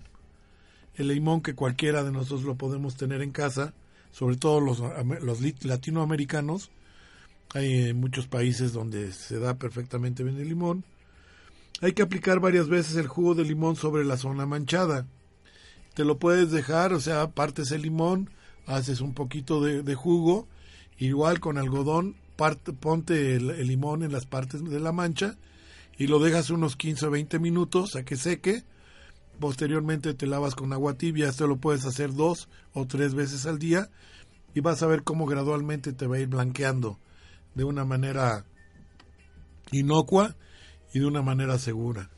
[0.94, 3.74] El limón que cualquiera de nosotros lo podemos tener en casa
[4.16, 4.82] sobre todo los,
[5.20, 6.70] los latinoamericanos.
[7.52, 10.84] Hay muchos países donde se da perfectamente bien el limón.
[11.82, 15.06] Hay que aplicar varias veces el jugo de limón sobre la zona manchada.
[15.92, 18.30] Te lo puedes dejar, o sea, partes el limón,
[18.66, 20.46] haces un poquito de, jugo,
[20.98, 22.16] igual con algodón,
[22.80, 25.36] ponte el, el, limón en las partes de la mancha
[25.96, 28.64] y lo dejas unos 15 o 20 minutos a que seque.
[29.40, 33.58] Posteriormente te lavas con agua tibia, esto lo puedes hacer dos o tres veces al
[33.58, 33.90] día
[34.54, 36.98] y vas a ver cómo gradualmente te va a ir blanqueando
[37.54, 38.46] de una manera
[39.70, 40.36] inocua
[40.94, 42.10] y de una manera segura.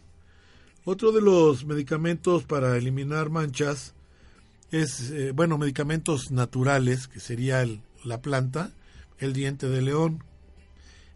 [0.85, 3.95] Otro de los medicamentos para eliminar manchas
[4.71, 8.73] es, eh, bueno, medicamentos naturales, que sería el, la planta,
[9.19, 10.25] el diente de león.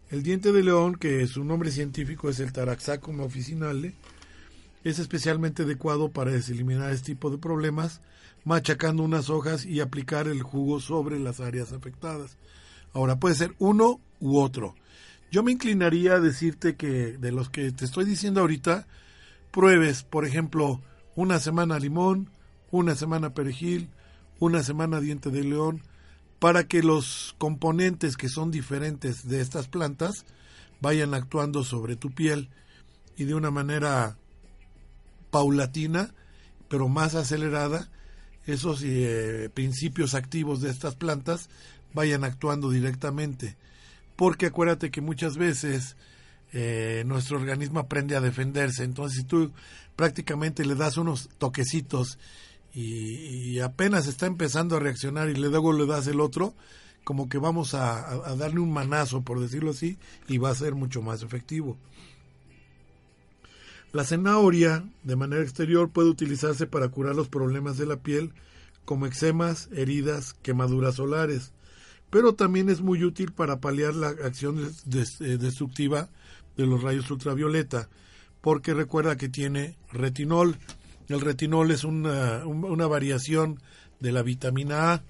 [0.09, 3.93] El diente de león, que su nombre científico es el Taraxacum officinale,
[4.83, 8.01] es especialmente adecuado para eliminar este tipo de problemas
[8.43, 12.37] machacando unas hojas y aplicar el jugo sobre las áreas afectadas.
[12.93, 14.75] Ahora puede ser uno u otro.
[15.31, 18.87] Yo me inclinaría a decirte que de los que te estoy diciendo ahorita,
[19.51, 20.81] pruebes, por ejemplo,
[21.15, 22.29] una semana limón,
[22.73, 23.87] una semana perejil,
[24.39, 25.83] una semana diente de león,
[26.39, 30.25] para que los componentes que son diferentes de estas plantas
[30.81, 32.49] vayan actuando sobre tu piel
[33.15, 34.17] y de una manera
[35.29, 36.15] paulatina,
[36.67, 37.91] pero más acelerada,
[38.47, 41.49] esos eh, principios activos de estas plantas
[41.93, 43.55] vayan actuando directamente.
[44.15, 45.95] Porque acuérdate que muchas veces
[46.53, 48.83] eh, nuestro organismo aprende a defenderse.
[48.83, 49.51] Entonces, si tú
[49.95, 52.17] prácticamente le das unos toquecitos
[52.73, 56.53] y, apenas está empezando a reaccionar y luego le das el otro,
[57.03, 59.97] como que vamos a darle un manazo, por decirlo así,
[60.27, 61.77] y va a ser mucho más efectivo.
[63.93, 68.33] La zanahoria, de manera exterior, puede utilizarse para curar los problemas de la piel,
[68.85, 71.51] como eczemas, heridas, quemaduras solares,
[72.09, 76.09] pero también es muy útil para paliar la acción eh, destructiva
[76.57, 77.87] de los rayos ultravioleta,
[78.41, 80.57] porque recuerda que tiene retinol.
[81.09, 83.59] El retinol es una, una variación
[83.99, 85.03] de la vitamina A,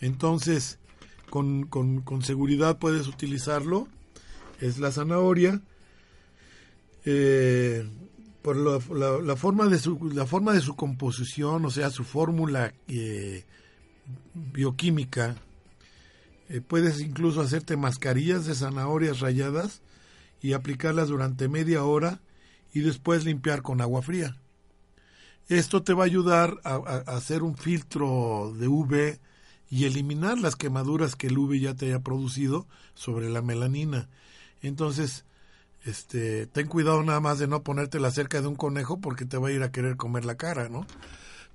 [0.00, 0.78] entonces
[1.30, 3.88] con, con, seguridad puedes utilizarlo.
[4.60, 5.60] Es la zanahoria.
[7.04, 7.88] Eh,
[8.42, 13.44] por la, forma de su, la forma de su composición, o sea, su fórmula eh,
[14.34, 15.34] bioquímica,
[16.48, 19.82] eh, puedes incluso hacerte mascarillas de zanahorias rayadas
[20.40, 22.20] y aplicarlas durante media hora
[22.72, 24.36] y después limpiar con agua fría.
[25.48, 26.76] Esto te va a ayudar a,
[27.06, 29.18] hacer un filtro de UV
[29.70, 34.08] y eliminar las quemaduras que el UV ya te haya producido sobre la melanina.
[34.60, 35.24] Entonces,
[35.84, 39.48] este, ten cuidado nada más de no ponértela cerca de un conejo porque te va
[39.48, 40.84] a ir a querer comer la cara, ¿no?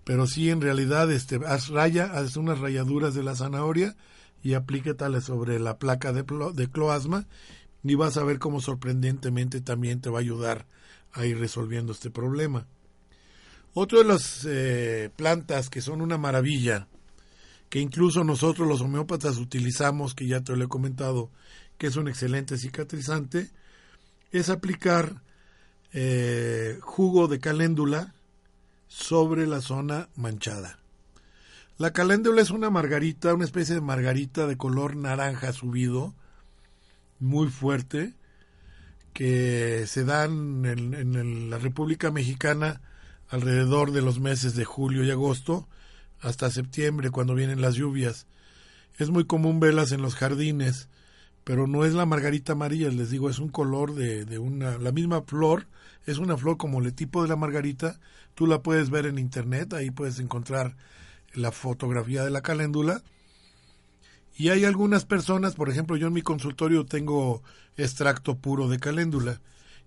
[0.05, 3.97] Pero sí, en realidad, este, haz raya, haz unas rayaduras de la zanahoria
[4.41, 6.23] y aplíquetale sobre la placa de,
[6.53, 7.27] de cloasma
[7.83, 10.65] y vas a ver cómo sorprendentemente también te va a ayudar
[11.11, 12.67] a ir resolviendo este problema.
[13.73, 16.87] Otro de las eh, plantas que son una maravilla,
[17.69, 21.29] que incluso nosotros los homeópatas utilizamos, que ya te lo he comentado,
[21.77, 23.49] que es un excelente cicatrizante,
[24.31, 25.21] es aplicar
[25.93, 28.13] eh, jugo de caléndula
[28.87, 30.79] sobre la zona manchada.
[31.77, 36.13] La caléndula es una margarita, una especie de margarita de color naranja subido,
[37.19, 38.13] muy fuerte,
[39.13, 42.81] que se dan en, la República Mexicana
[43.31, 45.67] alrededor de los meses de julio y agosto
[46.19, 48.27] hasta septiembre cuando vienen las lluvias.
[48.99, 50.87] Es muy común verlas en los jardines
[51.43, 54.91] pero no es la margarita amarilla, les digo, es un color de, de una, la
[54.91, 55.67] misma flor,
[56.05, 57.99] es una flor como el tipo de la margarita,
[58.35, 60.75] tú la puedes ver en internet, ahí puedes encontrar
[61.33, 63.01] la fotografía de la caléndula,
[64.37, 67.43] Y hay algunas personas, por ejemplo, yo en mi consultorio tengo
[67.75, 69.41] extracto puro de caléndula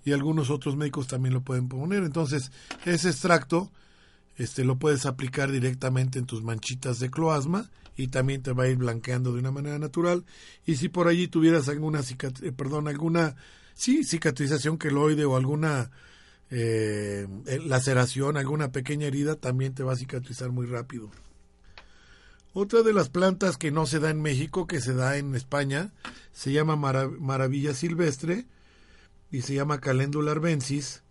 [0.04, 2.02] y algunos otros médicos también lo pueden poner.
[2.04, 2.52] Entonces,
[2.84, 3.70] ese extracto
[4.36, 8.68] este lo puedes aplicar directamente en tus manchitas de cloasma y también te va a
[8.68, 10.24] ir blanqueando de una manera natural.
[10.66, 13.36] Y si por allí tuvieras alguna eh, perdón, alguna
[13.74, 15.90] sí, cicatrización queloide o alguna
[16.50, 17.28] eh,
[17.64, 21.10] laceración, alguna pequeña herida, también te va a cicatrizar muy rápido.
[22.52, 25.92] Otra de las plantas que no se da en México, que se da en España,
[26.32, 28.46] se llama maravilla silvestre
[29.34, 31.02] y se llama Calendula arbensis.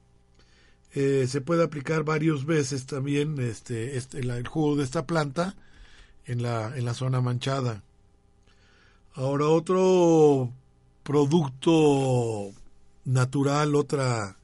[0.93, 5.57] Eh, se puede aplicar varias veces también este, este el jugo de esta planta
[6.25, 7.83] en la, en la zona manchada.
[9.13, 10.53] Ahora otro
[11.03, 12.53] producto
[13.03, 14.37] natural, otra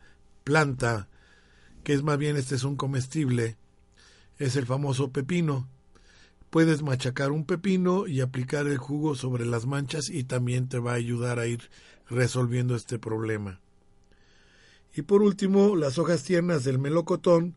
[0.43, 1.07] planta,
[1.85, 3.55] que es más bien este es un comestible,
[4.39, 5.69] es el famoso pepino.
[6.49, 10.91] Puedes machacar un pepino y aplicar el jugo sobre las manchas y también te va
[10.91, 11.69] a ayudar a ir
[12.09, 13.61] resolviendo este problema.
[14.95, 17.55] Y por último, las hojas tiernas del melocotón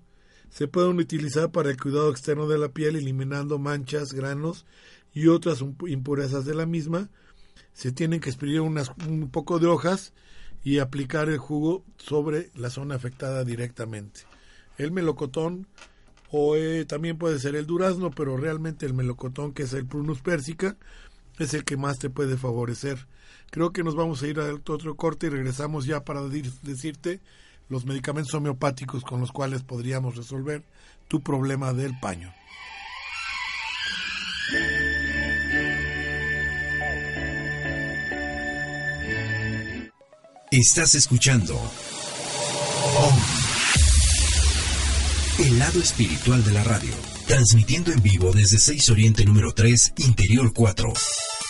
[0.50, 4.66] se pueden utilizar para el cuidado externo de la piel, eliminando manchas, granos
[5.14, 7.08] y otras impurezas de la misma.
[7.72, 10.12] Se tienen que exprimir un poco de hojas
[10.62, 14.20] y aplicar el jugo sobre la zona afectada directamente.
[14.78, 15.66] El melocotón
[16.30, 20.20] o eh, también puede ser el durazno, pero realmente el melocotón, que es el prunus
[20.20, 20.76] persica,
[21.38, 23.06] es el que más te puede favorecer.
[23.52, 27.20] Creo que nos vamos a ir a otro corte y regresamos ya para decirte
[27.68, 30.64] los medicamentos homeopáticos con los cuales podríamos resolver
[31.06, 32.32] tu problema del paño.
[40.50, 41.54] Estás escuchando
[45.38, 46.94] El lado espiritual de la radio,
[47.26, 50.92] transmitiendo en vivo desde 6 Oriente número 3, Interior 4,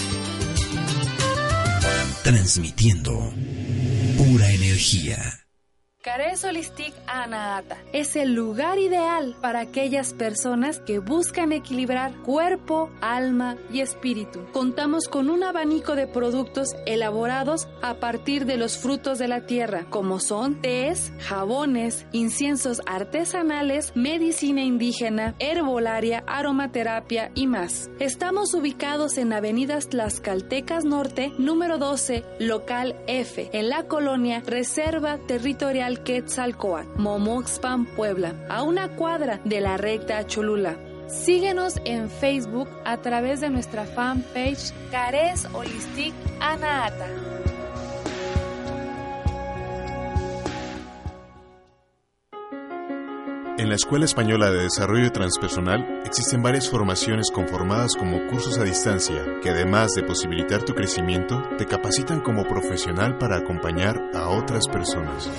[2.23, 3.31] Transmitiendo
[4.17, 5.42] pura energía.
[6.03, 13.55] Cares Holistic Anaata es el lugar ideal para aquellas personas que buscan equilibrar cuerpo, alma
[13.71, 14.45] y espíritu.
[14.51, 19.85] Contamos con un abanico de productos elaborados a partir de los frutos de la tierra,
[19.89, 27.89] como son tés, jabones, inciensos artesanales, medicina indígena, herbolaria, aromaterapia y más.
[28.01, 35.92] Estamos ubicados en Avenidas Tlaxcaltecas Norte, número 12, local F, en la colonia Reserva Territorial
[35.97, 40.75] Quetzalcoatl, Momoxpan, Puebla, a una cuadra de la recta Cholula.
[41.07, 47.32] Síguenos en Facebook a través de nuestra fanpage Cares Holistic Anaata.
[53.63, 59.39] En la Escuela Española de Desarrollo Transpersonal existen varias formaciones conformadas como cursos a distancia
[59.41, 65.29] que además de posibilitar tu crecimiento, te capacitan como profesional para acompañar a otras personas.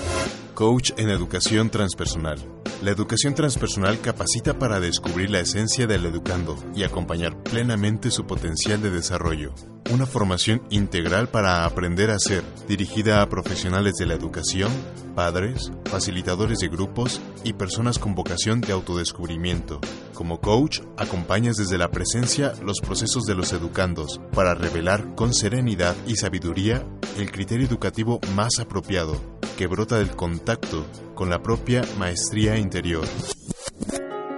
[0.55, 2.39] Coach en Educación Transpersonal.
[2.85, 8.79] La educación transpersonal capacita para descubrir la esencia del educando y acompañar plenamente su potencial
[8.79, 9.55] de desarrollo.
[9.91, 14.71] Una formación integral para aprender a ser, dirigida a profesionales de la educación,
[15.15, 19.81] padres, facilitadores de grupos y personas con vocación de autodescubrimiento.
[20.13, 25.95] Como coach, acompañas desde la presencia los procesos de los educandos para revelar con serenidad
[26.05, 26.85] y sabiduría
[27.17, 29.19] el criterio educativo más apropiado,
[29.57, 30.85] que brota del contacto
[31.15, 33.07] con la propia maestría interior.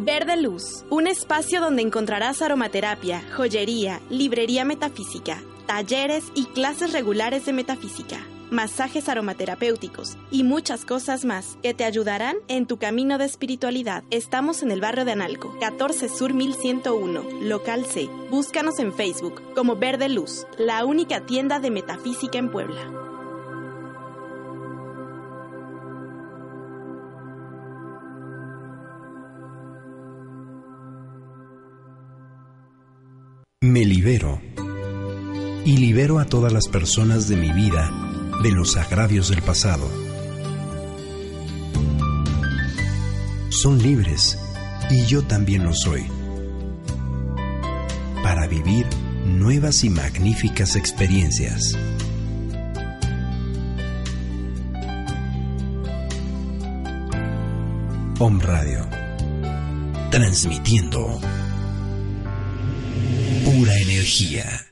[0.00, 7.52] Verde Luz, un espacio donde encontrarás aromaterapia, joyería, librería metafísica, talleres y clases regulares de
[7.52, 8.20] metafísica
[8.50, 14.04] masajes aromaterapéuticos y muchas cosas más que te ayudarán en tu camino de espiritualidad.
[14.10, 18.08] Estamos en el barrio de Analco, 14 Sur 1101, local C.
[18.30, 22.92] Búscanos en Facebook como Verde Luz, la única tienda de metafísica en Puebla.
[33.60, 34.40] Me libero
[35.64, 38.07] y libero a todas las personas de mi vida
[38.42, 39.90] de los agravios del pasado.
[43.50, 44.38] Son libres
[44.90, 46.06] y yo también lo soy
[48.22, 48.86] para vivir
[49.24, 51.76] nuevas y magníficas experiencias.
[58.18, 58.86] Om Radio.
[60.10, 61.20] Transmitiendo
[63.44, 64.67] pura energía.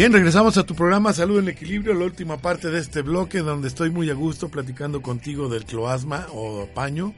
[0.00, 3.68] Bien, regresamos a tu programa Salud en Equilibrio, la última parte de este bloque donde
[3.68, 7.12] estoy muy a gusto platicando contigo del cloasma o paño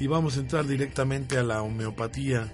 [0.00, 2.50] y vamos a entrar directamente a la homeopatía.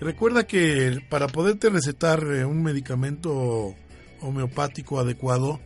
[0.00, 3.74] Recuerda que para poderte recetar eh, un medicamento
[4.20, 5.58] homeopático adecuado,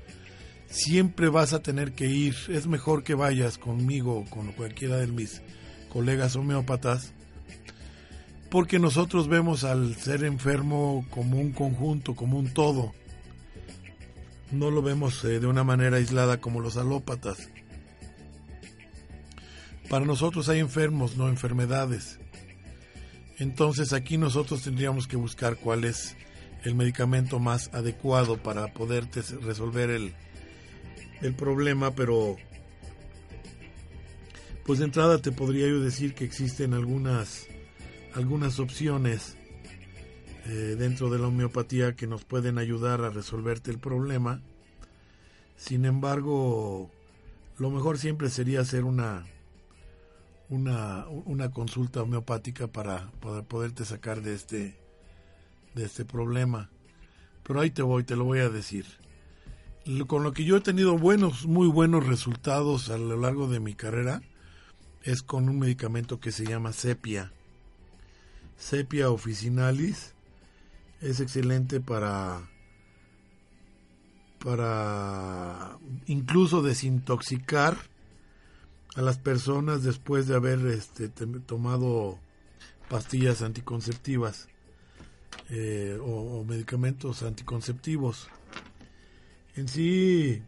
[0.67, 5.09] siempre vas a tener que ir, es mejor que vayas conmigo o con cualquiera de
[5.09, 5.43] mis
[5.91, 7.13] colegas homeópatas
[8.53, 12.93] porque nosotros vemos al ser enfermo como un conjunto, como un todo.
[14.51, 17.49] No lo vemos eh, de una manera aislada como los alópatas.
[19.89, 22.21] Para nosotros hay enfermos, no enfermedades.
[23.39, 26.15] Entonces aquí nosotros tendríamos que buscar cuál es
[26.63, 30.13] el medicamento más adecuado para poderte resolver el,
[31.23, 32.37] el problema, pero
[34.67, 37.47] pues de entrada te podría yo decir que existen algunas
[38.15, 39.37] algunas opciones
[40.47, 44.41] eh, dentro de la homeopatía que nos pueden ayudar a resolverte el problema.
[45.57, 46.91] Sin embargo,
[47.59, 49.25] lo mejor siempre sería hacer una,
[50.49, 54.77] una, una consulta homeopática para, para, poderte sacar de este,
[55.75, 56.71] de este problema.
[57.45, 58.87] Pero ahí te voy, te lo voy a decir.
[60.07, 63.75] Con lo que yo he tenido buenos, muy buenos resultados a lo largo de mi
[63.75, 64.23] carrera
[65.03, 67.33] es con un medicamento que se llama sepia
[68.63, 70.15] Sepia officinalis
[71.01, 72.49] es excelente para
[74.39, 77.77] para incluso desintoxicar
[78.95, 82.21] a las personas después de haber este, tomado
[82.89, 84.49] pastillas anticonceptivas
[85.51, 88.29] eh, o, medicamentos anticonceptivos.
[89.57, 90.41] En sí,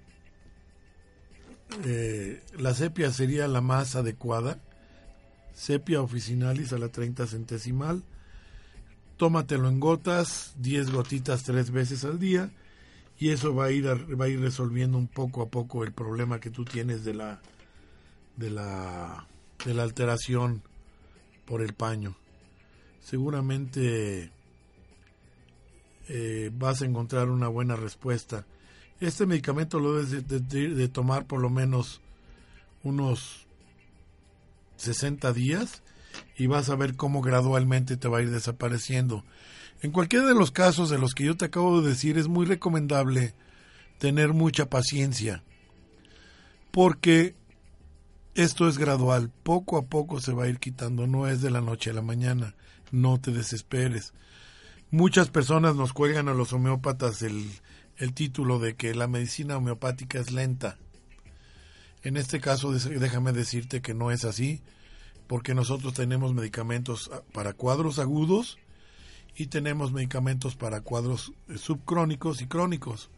[1.85, 4.61] eh, la sepia sería la más adecuada
[5.55, 8.03] sepia officinalis a la 30 centesimal.
[9.17, 12.51] Tómatelo en gotas, 10 gotitas tres veces al día
[13.17, 16.41] y eso va a ir va a ir resolviendo un poco a poco el problema
[16.41, 17.41] que tú tienes de la
[18.37, 19.27] de la
[19.65, 20.63] de la alteración
[21.47, 22.17] por el paño.
[23.01, 24.33] Seguramente
[26.09, 28.47] eh, vas a encontrar una buena respuesta.
[28.99, 32.01] Este medicamento lo debes de tomar por lo menos
[32.83, 33.47] unos
[34.85, 35.83] 60 días
[36.37, 39.25] y vas a ver cómo gradualmente te va a ir desapareciendo.
[39.83, 42.47] En cualquiera de los casos de los que yo te acabo de decir es muy
[42.47, 43.35] recomendable
[43.99, 45.43] tener mucha paciencia
[46.75, 47.37] porque
[48.35, 51.61] esto es gradual, poco a poco se va a ir quitando, no es de la
[51.61, 52.57] noche a la mañana,
[52.91, 54.13] no te desesperes.
[54.91, 57.49] Muchas personas nos cuelgan a los homeópatas el,
[57.97, 60.77] el título de que la medicina homeopática es lenta.
[62.05, 64.61] En este caso, déjame decirte que no es así,
[65.27, 68.59] porque nosotros tenemos medicamentos ah, para cuadros agudos
[69.35, 73.09] y tenemos medicamentos para cuadros eh, subcrónicos y crónicos.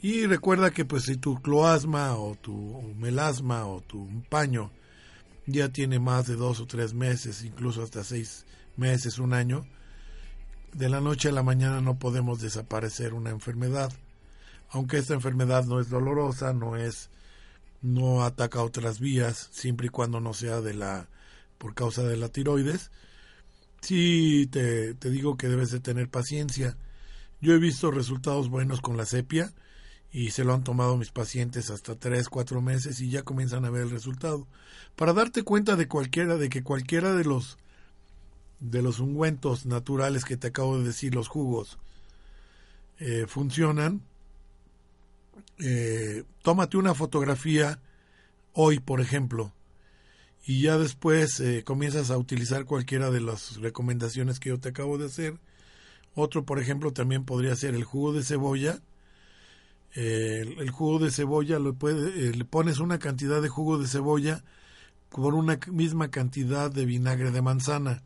[0.00, 4.70] Y recuerda que pues si tu cloasma o tu melasma o tu paño
[5.46, 9.66] ya tiene más de dos o tres meses, incluso hasta seis meses, un año,
[10.72, 13.92] de la noche a la mañana no podemos desaparecer una enfermedad.
[14.70, 17.10] Aunque esta enfermedad no es dolorosa, no es
[17.84, 21.06] no ataca otras vías siempre y cuando no sea de la
[21.58, 22.90] por causa de la tiroides.
[23.82, 26.78] Sí te, te digo que debes de tener paciencia.
[27.42, 29.52] Yo he visto resultados buenos con la sepia
[30.10, 33.70] y se lo han tomado mis pacientes hasta tres cuatro meses y ya comienzan a
[33.70, 34.46] ver el resultado.
[34.96, 37.58] Para darte cuenta de cualquiera de que cualquiera de los
[38.60, 41.78] de los ungüentos naturales que te acabo de decir los jugos
[42.98, 44.00] eh, funcionan
[45.58, 47.80] eh, tómate una fotografía
[48.52, 49.52] hoy, por ejemplo,
[50.46, 54.98] y ya después eh, comienzas a utilizar cualquiera de las recomendaciones que yo te acabo
[54.98, 55.38] de hacer.
[56.14, 58.80] Otro, por ejemplo, también podría ser el jugo de cebolla.
[59.94, 64.44] Eh, el, jugo de cebolla lo puede, le pones una cantidad de jugo de cebolla
[65.08, 68.02] por una misma cantidad de vinagre de manzana.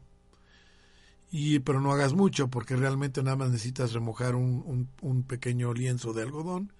[1.30, 6.12] y pero no hagas mucho porque realmente nada más necesitas remojar un, un, pequeño lienzo
[6.12, 6.72] de algodón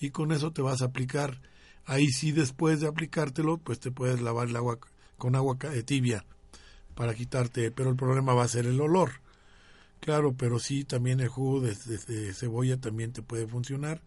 [0.00, 1.40] y con eso te vas a aplicar.
[1.86, 4.78] Ahí sí después de aplicártelo pues te puedes lavar el agua
[5.18, 6.24] con agua tibia
[6.94, 9.20] para quitarte pero el problema va a ser el olor.
[10.00, 11.74] Claro pero sí también el jugo de,
[12.34, 14.00] cebolla también te puede funcionar.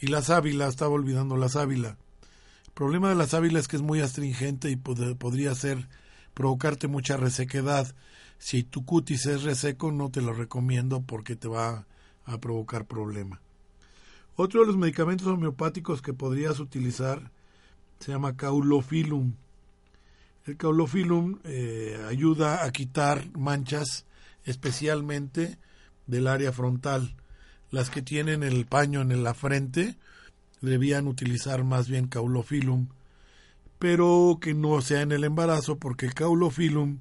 [0.00, 1.96] Y la sábila estaba olvidando la sábila.
[2.66, 5.88] El problema de la sábila es que es muy astringente y podría ser
[6.34, 7.94] provocarte mucha resequedad.
[8.38, 11.86] Si tu cutis es reseco, no te lo recomiendo porque te va
[12.24, 13.40] a provocar problema.
[14.34, 17.30] Otro de los medicamentos homeopáticos que podrías utilizar
[17.98, 19.34] se llama caulofilum.
[20.46, 24.06] El caulofilum eh, ayuda a quitar manchas
[24.44, 25.58] especialmente
[26.06, 27.14] del área frontal.
[27.70, 29.96] Las que tienen el paño en la frente
[30.60, 32.88] debían utilizar más bien caulofilum,
[33.78, 36.98] pero que no sea en el embarazo porque el caulofilum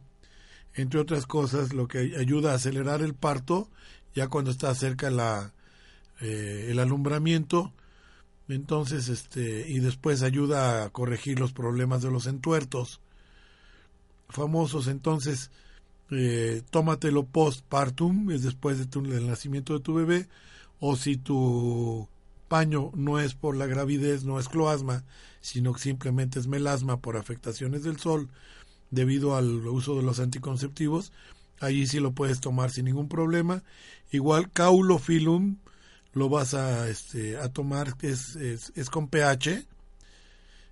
[0.73, 3.69] entre otras cosas, lo que ayuda a acelerar el parto,
[4.15, 5.53] ya cuando está cerca la,
[6.21, 7.73] eh, el alumbramiento,
[8.47, 13.01] entonces, este, y después ayuda a corregir los problemas de los entuertos
[14.29, 15.51] famosos, entonces,
[16.11, 20.27] eh, tómatelo postpartum, es después de tu, del nacimiento de tu bebé,
[20.79, 22.07] o si tu
[22.47, 25.05] paño no es por la gravidez, no es cloasma,
[25.39, 28.29] sino que simplemente es melasma por afectaciones del sol,
[28.89, 31.13] debido al uso de los anticonceptivos.
[31.59, 33.63] Allí sí lo puedes tomar sin ningún problema.
[34.11, 35.57] Igual caulofilum
[36.13, 39.65] lo vas a, este, a tomar, es, es, es con pH.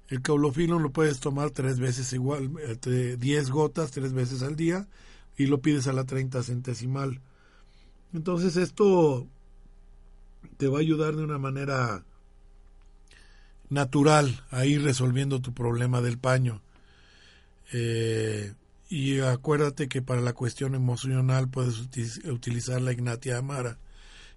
[0.09, 4.87] El caulofilum lo puedes tomar tres veces igual, 10 gotas tres veces al día
[5.37, 7.21] y lo pides a la 30 centesimal.
[8.13, 9.27] Entonces esto
[10.57, 12.03] te va a ayudar de una manera
[13.69, 16.61] natural a ir resolviendo tu problema del paño.
[17.71, 18.53] Eh,
[18.89, 21.79] y acuérdate que para la cuestión emocional puedes
[22.25, 23.77] utilizar la Ignatia Amara.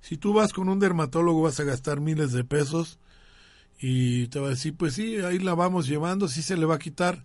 [0.03, 2.98] Si tú vas con un dermatólogo vas a gastar miles de pesos
[3.78, 6.74] y te va a decir, pues sí, ahí la vamos llevando, sí se le va
[6.74, 7.24] a quitar.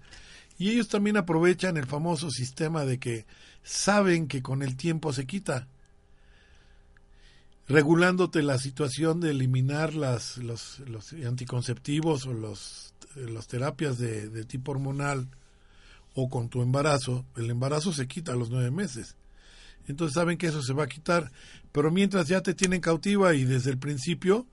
[0.59, 3.25] Y ellos también aprovechan el famoso sistema de que
[3.63, 5.67] saben que con el tiempo se quita,
[7.67, 14.45] regulándote la situación de eliminar las, los, los anticonceptivos o los, las terapias de, de
[14.45, 15.27] tipo hormonal
[16.13, 19.15] o con tu embarazo, el embarazo se quita a los nueve meses.
[19.87, 21.31] Entonces saben que eso se va a quitar,
[21.71, 24.47] pero mientras ya te tienen cautiva y desde el principio,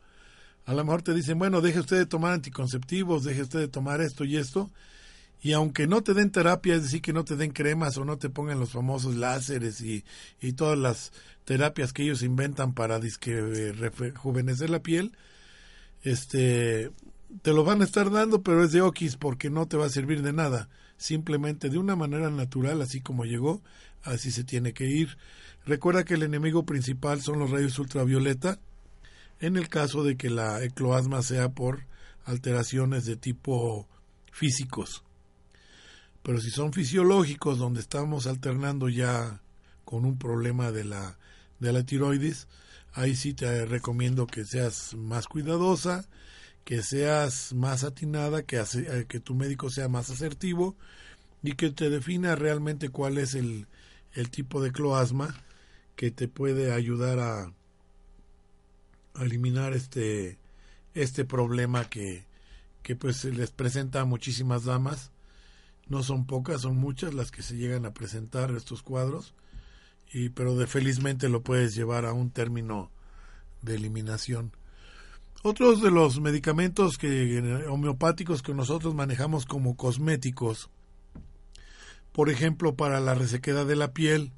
[0.65, 4.01] a lo mejor te dicen, bueno, deje usted de tomar anticonceptivos, deje usted de tomar
[4.01, 4.71] esto y esto,
[5.43, 8.17] y aunque no te den terapia, es decir, que no te den cremas o no
[8.17, 10.03] te pongan los famosos láseres y,
[10.41, 11.13] y todas las
[11.45, 15.13] terapias que ellos inventan para disque, rejuvenecer la piel,
[16.03, 16.91] este,
[17.43, 19.91] te lo van a estar dando, pero es de okis porque no te va a
[19.91, 20.71] servir de nada.
[20.97, 23.63] Simplemente de una manera natural, así como llegó,
[24.05, 25.17] así se tiene que ir.
[25.67, 28.59] Recuerda que el enemigo principal son los rayos ultravioleta,
[29.41, 31.87] en el caso de que la ecloasma sea por
[32.25, 33.89] alteraciones de tipo
[34.31, 35.03] físicos.
[36.23, 39.43] Pero si son fisiológicos, donde estamos alternando ya
[39.85, 41.19] con un problema de la,
[41.61, 42.49] de la tiroides,
[42.93, 46.07] ahí sí te recomiendo que seas más cuidadosa,
[46.65, 50.77] que seas más atinada, que, eh, que tu médico sea más asertivo
[51.43, 53.67] y que te defina realmente cuál es el,
[54.15, 55.35] el tipo de cloasma
[55.97, 57.53] que te puede ayudar a,
[59.21, 60.39] eliminar este,
[60.95, 62.25] este problema que,
[62.83, 65.11] que pues les presenta a muchísimas damas.
[65.89, 69.35] No son pocas, son muchas las que se llegan a presentar estos cuadros,
[70.13, 72.91] y, pero de felizmente lo puedes llevar a un término
[73.63, 74.53] de eliminación.
[75.43, 80.71] Otros de los medicamentos que, homeopáticos que nosotros manejamos como cosméticos,
[82.15, 84.33] por ejemplo, para la resequedad de la piel,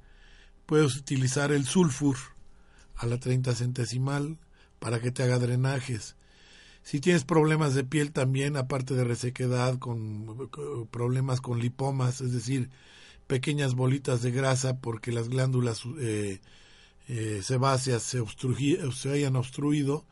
[0.64, 2.16] puedes utilizar el sulfur
[2.94, 4.38] a la 30 centesimal
[4.78, 6.16] para que te haga drenajes.
[6.82, 10.48] Si tienes problemas de piel también, aparte de resequedad, con,
[10.90, 12.70] problemas con lipomas, es decir,
[13.26, 16.40] pequeñas bolitas de grasa porque las glándulas eh,
[17.08, 18.24] eh, sebáceas se,
[18.92, 20.06] se hayan obstruido,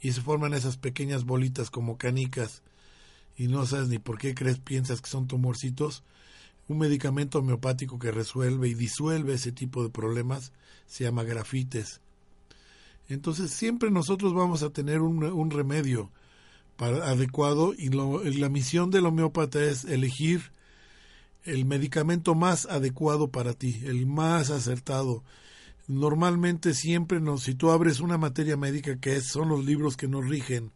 [0.00, 2.62] y se forman esas pequeñas bolitas como canicas
[3.36, 6.02] y no sabes ni por qué crees, piensas que son tumorcitos,
[6.68, 10.52] un medicamento homeopático que resuelve y disuelve ese tipo de problemas
[10.86, 12.00] se llama grafites.
[13.08, 16.10] Entonces siempre nosotros vamos a tener un, remedio
[16.76, 20.52] para, adecuado y la misión del homeópata es elegir
[21.44, 25.24] el medicamento más adecuado para ti, el más acertado,
[25.88, 30.08] normalmente siempre nos, si tú abres una materia médica que es, son los libros que
[30.08, 30.72] nos rigen,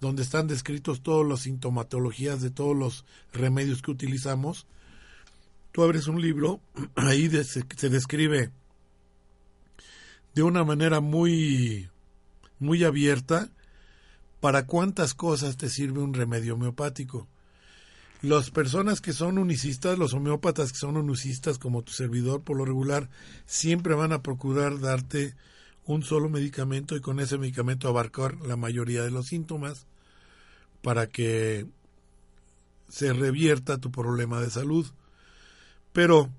[0.00, 4.66] donde están descritos todas las sintomatologías de todos los remedios que utilizamos,
[5.72, 6.60] tú abres un libro,
[6.94, 8.50] ahí se describe
[10.34, 11.88] de una manera muy,
[12.58, 13.50] muy abierta
[14.40, 17.28] para cuántas cosas te sirve un remedio homeopático.
[18.22, 22.64] Las personas que son unicistas, los homeópatas que son unicistas como tu servidor por lo
[22.64, 23.10] regular,
[23.46, 25.34] siempre van a procurar darte
[25.84, 29.86] un solo medicamento y con ese medicamento abarcar la mayoría de los síntomas
[30.82, 31.66] para que
[32.88, 34.86] se revierta tu problema de salud.
[35.92, 36.30] Pero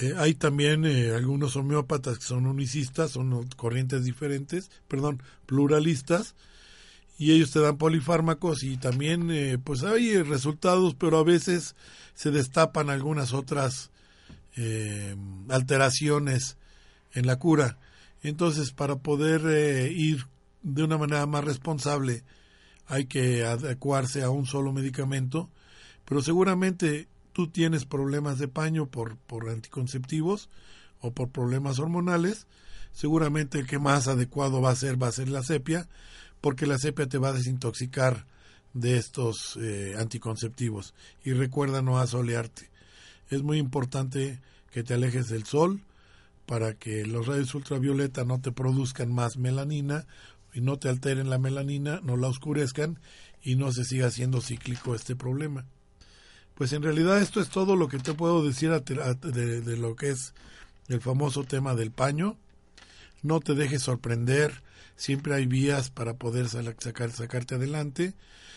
[0.00, 6.34] eh, hay también eh, algunos homeópatas que son unicistas, son corrientes diferentes, perdón, pluralistas,
[7.18, 11.76] y ellos te dan polifármacos y también eh, pues hay resultados, pero a veces
[12.14, 13.90] se destapan algunas otras
[15.48, 16.58] alteraciones
[17.14, 17.78] en la cura.
[18.22, 20.26] Entonces, para poder ir
[20.62, 22.24] de una manera más responsable,
[22.86, 25.48] hay que adecuarse a un solo medicamento,
[26.04, 27.08] pero seguramente
[27.40, 30.50] tú tienes problemas de paño por, por anticonceptivos
[31.00, 32.46] o por problemas hormonales,
[32.92, 35.88] seguramente el que más adecuado va a ser va a ser la sepia,
[36.42, 38.26] porque la sepia te va a desintoxicar
[38.74, 40.92] de estos eh, anticonceptivos.
[41.24, 42.68] Y recuerda no asolearte.
[43.30, 45.80] Es muy importante que te alejes del sol
[46.44, 50.06] para que los rayos ultravioleta no te produzcan más melanina
[50.52, 52.98] y no te alteren la melanina, no la oscurezcan
[53.40, 55.64] y no se siga haciendo cíclico este problema.
[56.60, 60.34] Pues en realidad esto es todo lo que te puedo decir de, lo que es
[60.88, 62.36] el famoso tema del paño.
[63.22, 64.62] No te dejes sorprender,
[64.94, 68.12] siempre hay vías para poder sacar, sacarte adelante.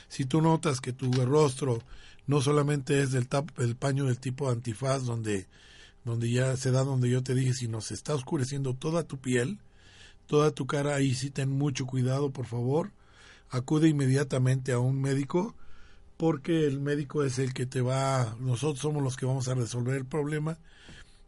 [0.10, 1.82] Si tú notas que tu rostro
[2.28, 3.30] no solamente es del
[3.60, 5.48] el paño del tipo antifaz, donde,
[6.04, 9.60] donde ya se da donde yo te dije, sino se está oscureciendo toda tu piel,
[10.28, 12.92] toda tu cara, ahí sí ten mucho cuidado, por favor.
[13.50, 15.56] Acude inmediatamente a un médico
[16.24, 19.98] porque el médico es el que te va, nosotros somos los que vamos a resolver
[19.98, 20.58] el problema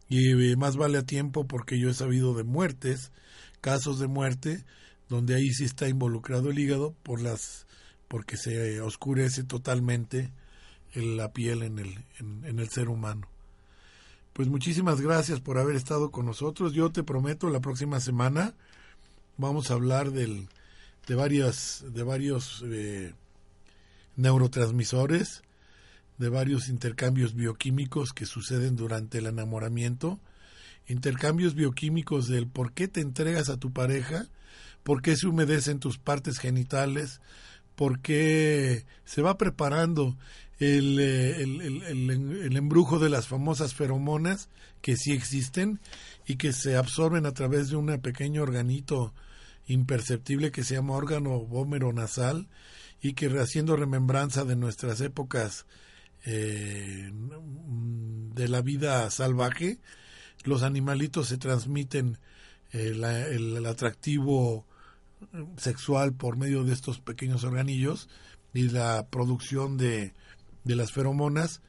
[0.08, 3.12] y eh, más vale a tiempo porque yo he sabido de muertes,
[3.60, 4.64] casos de muerte,
[5.10, 7.66] donde ahí sí está involucrado el hígado por las
[8.08, 10.32] porque se oscurece totalmente
[10.94, 13.28] la piel en el, en el ser humano.
[14.32, 16.72] Pues muchísimas gracias por haber estado con nosotros.
[16.72, 18.54] Yo te prometo la próxima semana
[19.36, 20.48] vamos a hablar del,
[21.06, 23.12] de varias de varios eh,
[24.16, 25.42] neurotransmisores,
[26.18, 30.18] de varios intercambios bioquímicos que suceden durante el enamoramiento,
[30.88, 34.26] intercambios bioquímicos del por qué te entregas a tu pareja,
[34.82, 37.20] por qué se humedecen tus partes genitales,
[37.74, 40.16] por qué se va preparando
[40.58, 44.48] el, eh, el, el, embrujo de las famosas feromonas
[44.80, 45.80] que sí existen
[46.26, 49.12] y que se absorben a través de un pequeño organito
[49.66, 52.48] imperceptible que se llama órgano vómero nasal
[53.00, 55.66] y que haciendo remembranza de nuestras épocas
[56.24, 57.10] eh,
[58.34, 59.78] de la vida salvaje,
[60.44, 62.18] los animalitos se transmiten
[62.72, 62.92] eh,
[63.32, 64.66] el, atractivo
[65.56, 68.08] sexual por medio de estos pequeños organillos
[68.52, 70.14] y la producción de,
[70.64, 71.62] de las feromonas.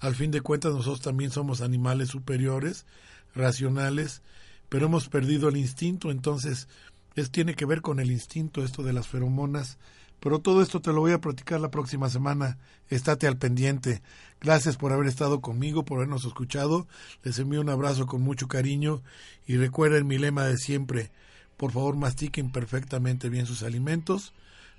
[0.00, 2.86] Al fin de cuentas nosotros también somos animales superiores,
[3.34, 4.22] racionales,
[4.68, 6.68] pero hemos perdido el instinto, entonces
[7.16, 9.78] es, tiene que ver con el instinto esto de las feromonas
[10.20, 12.58] pero todo esto te lo voy a platicar la próxima semana.
[12.88, 14.02] Estate al pendiente.
[14.40, 16.86] Gracias por haber estado conmigo, por habernos escuchado.
[17.22, 19.02] Les envío un abrazo con mucho cariño
[19.46, 21.10] y recuerden mi lema de siempre.
[21.56, 24.34] Por favor, mastiquen perfectamente bien sus alimentos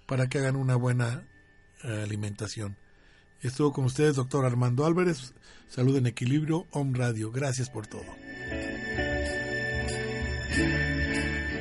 [0.05, 1.27] para que hagan una buena
[1.83, 2.77] eh, alimentación.
[3.41, 5.33] Estuvo con ustedes, doctor Armando Álvarez.
[5.67, 7.31] Salud en Equilibrio, Home Radio.
[7.31, 8.05] Gracias por todo.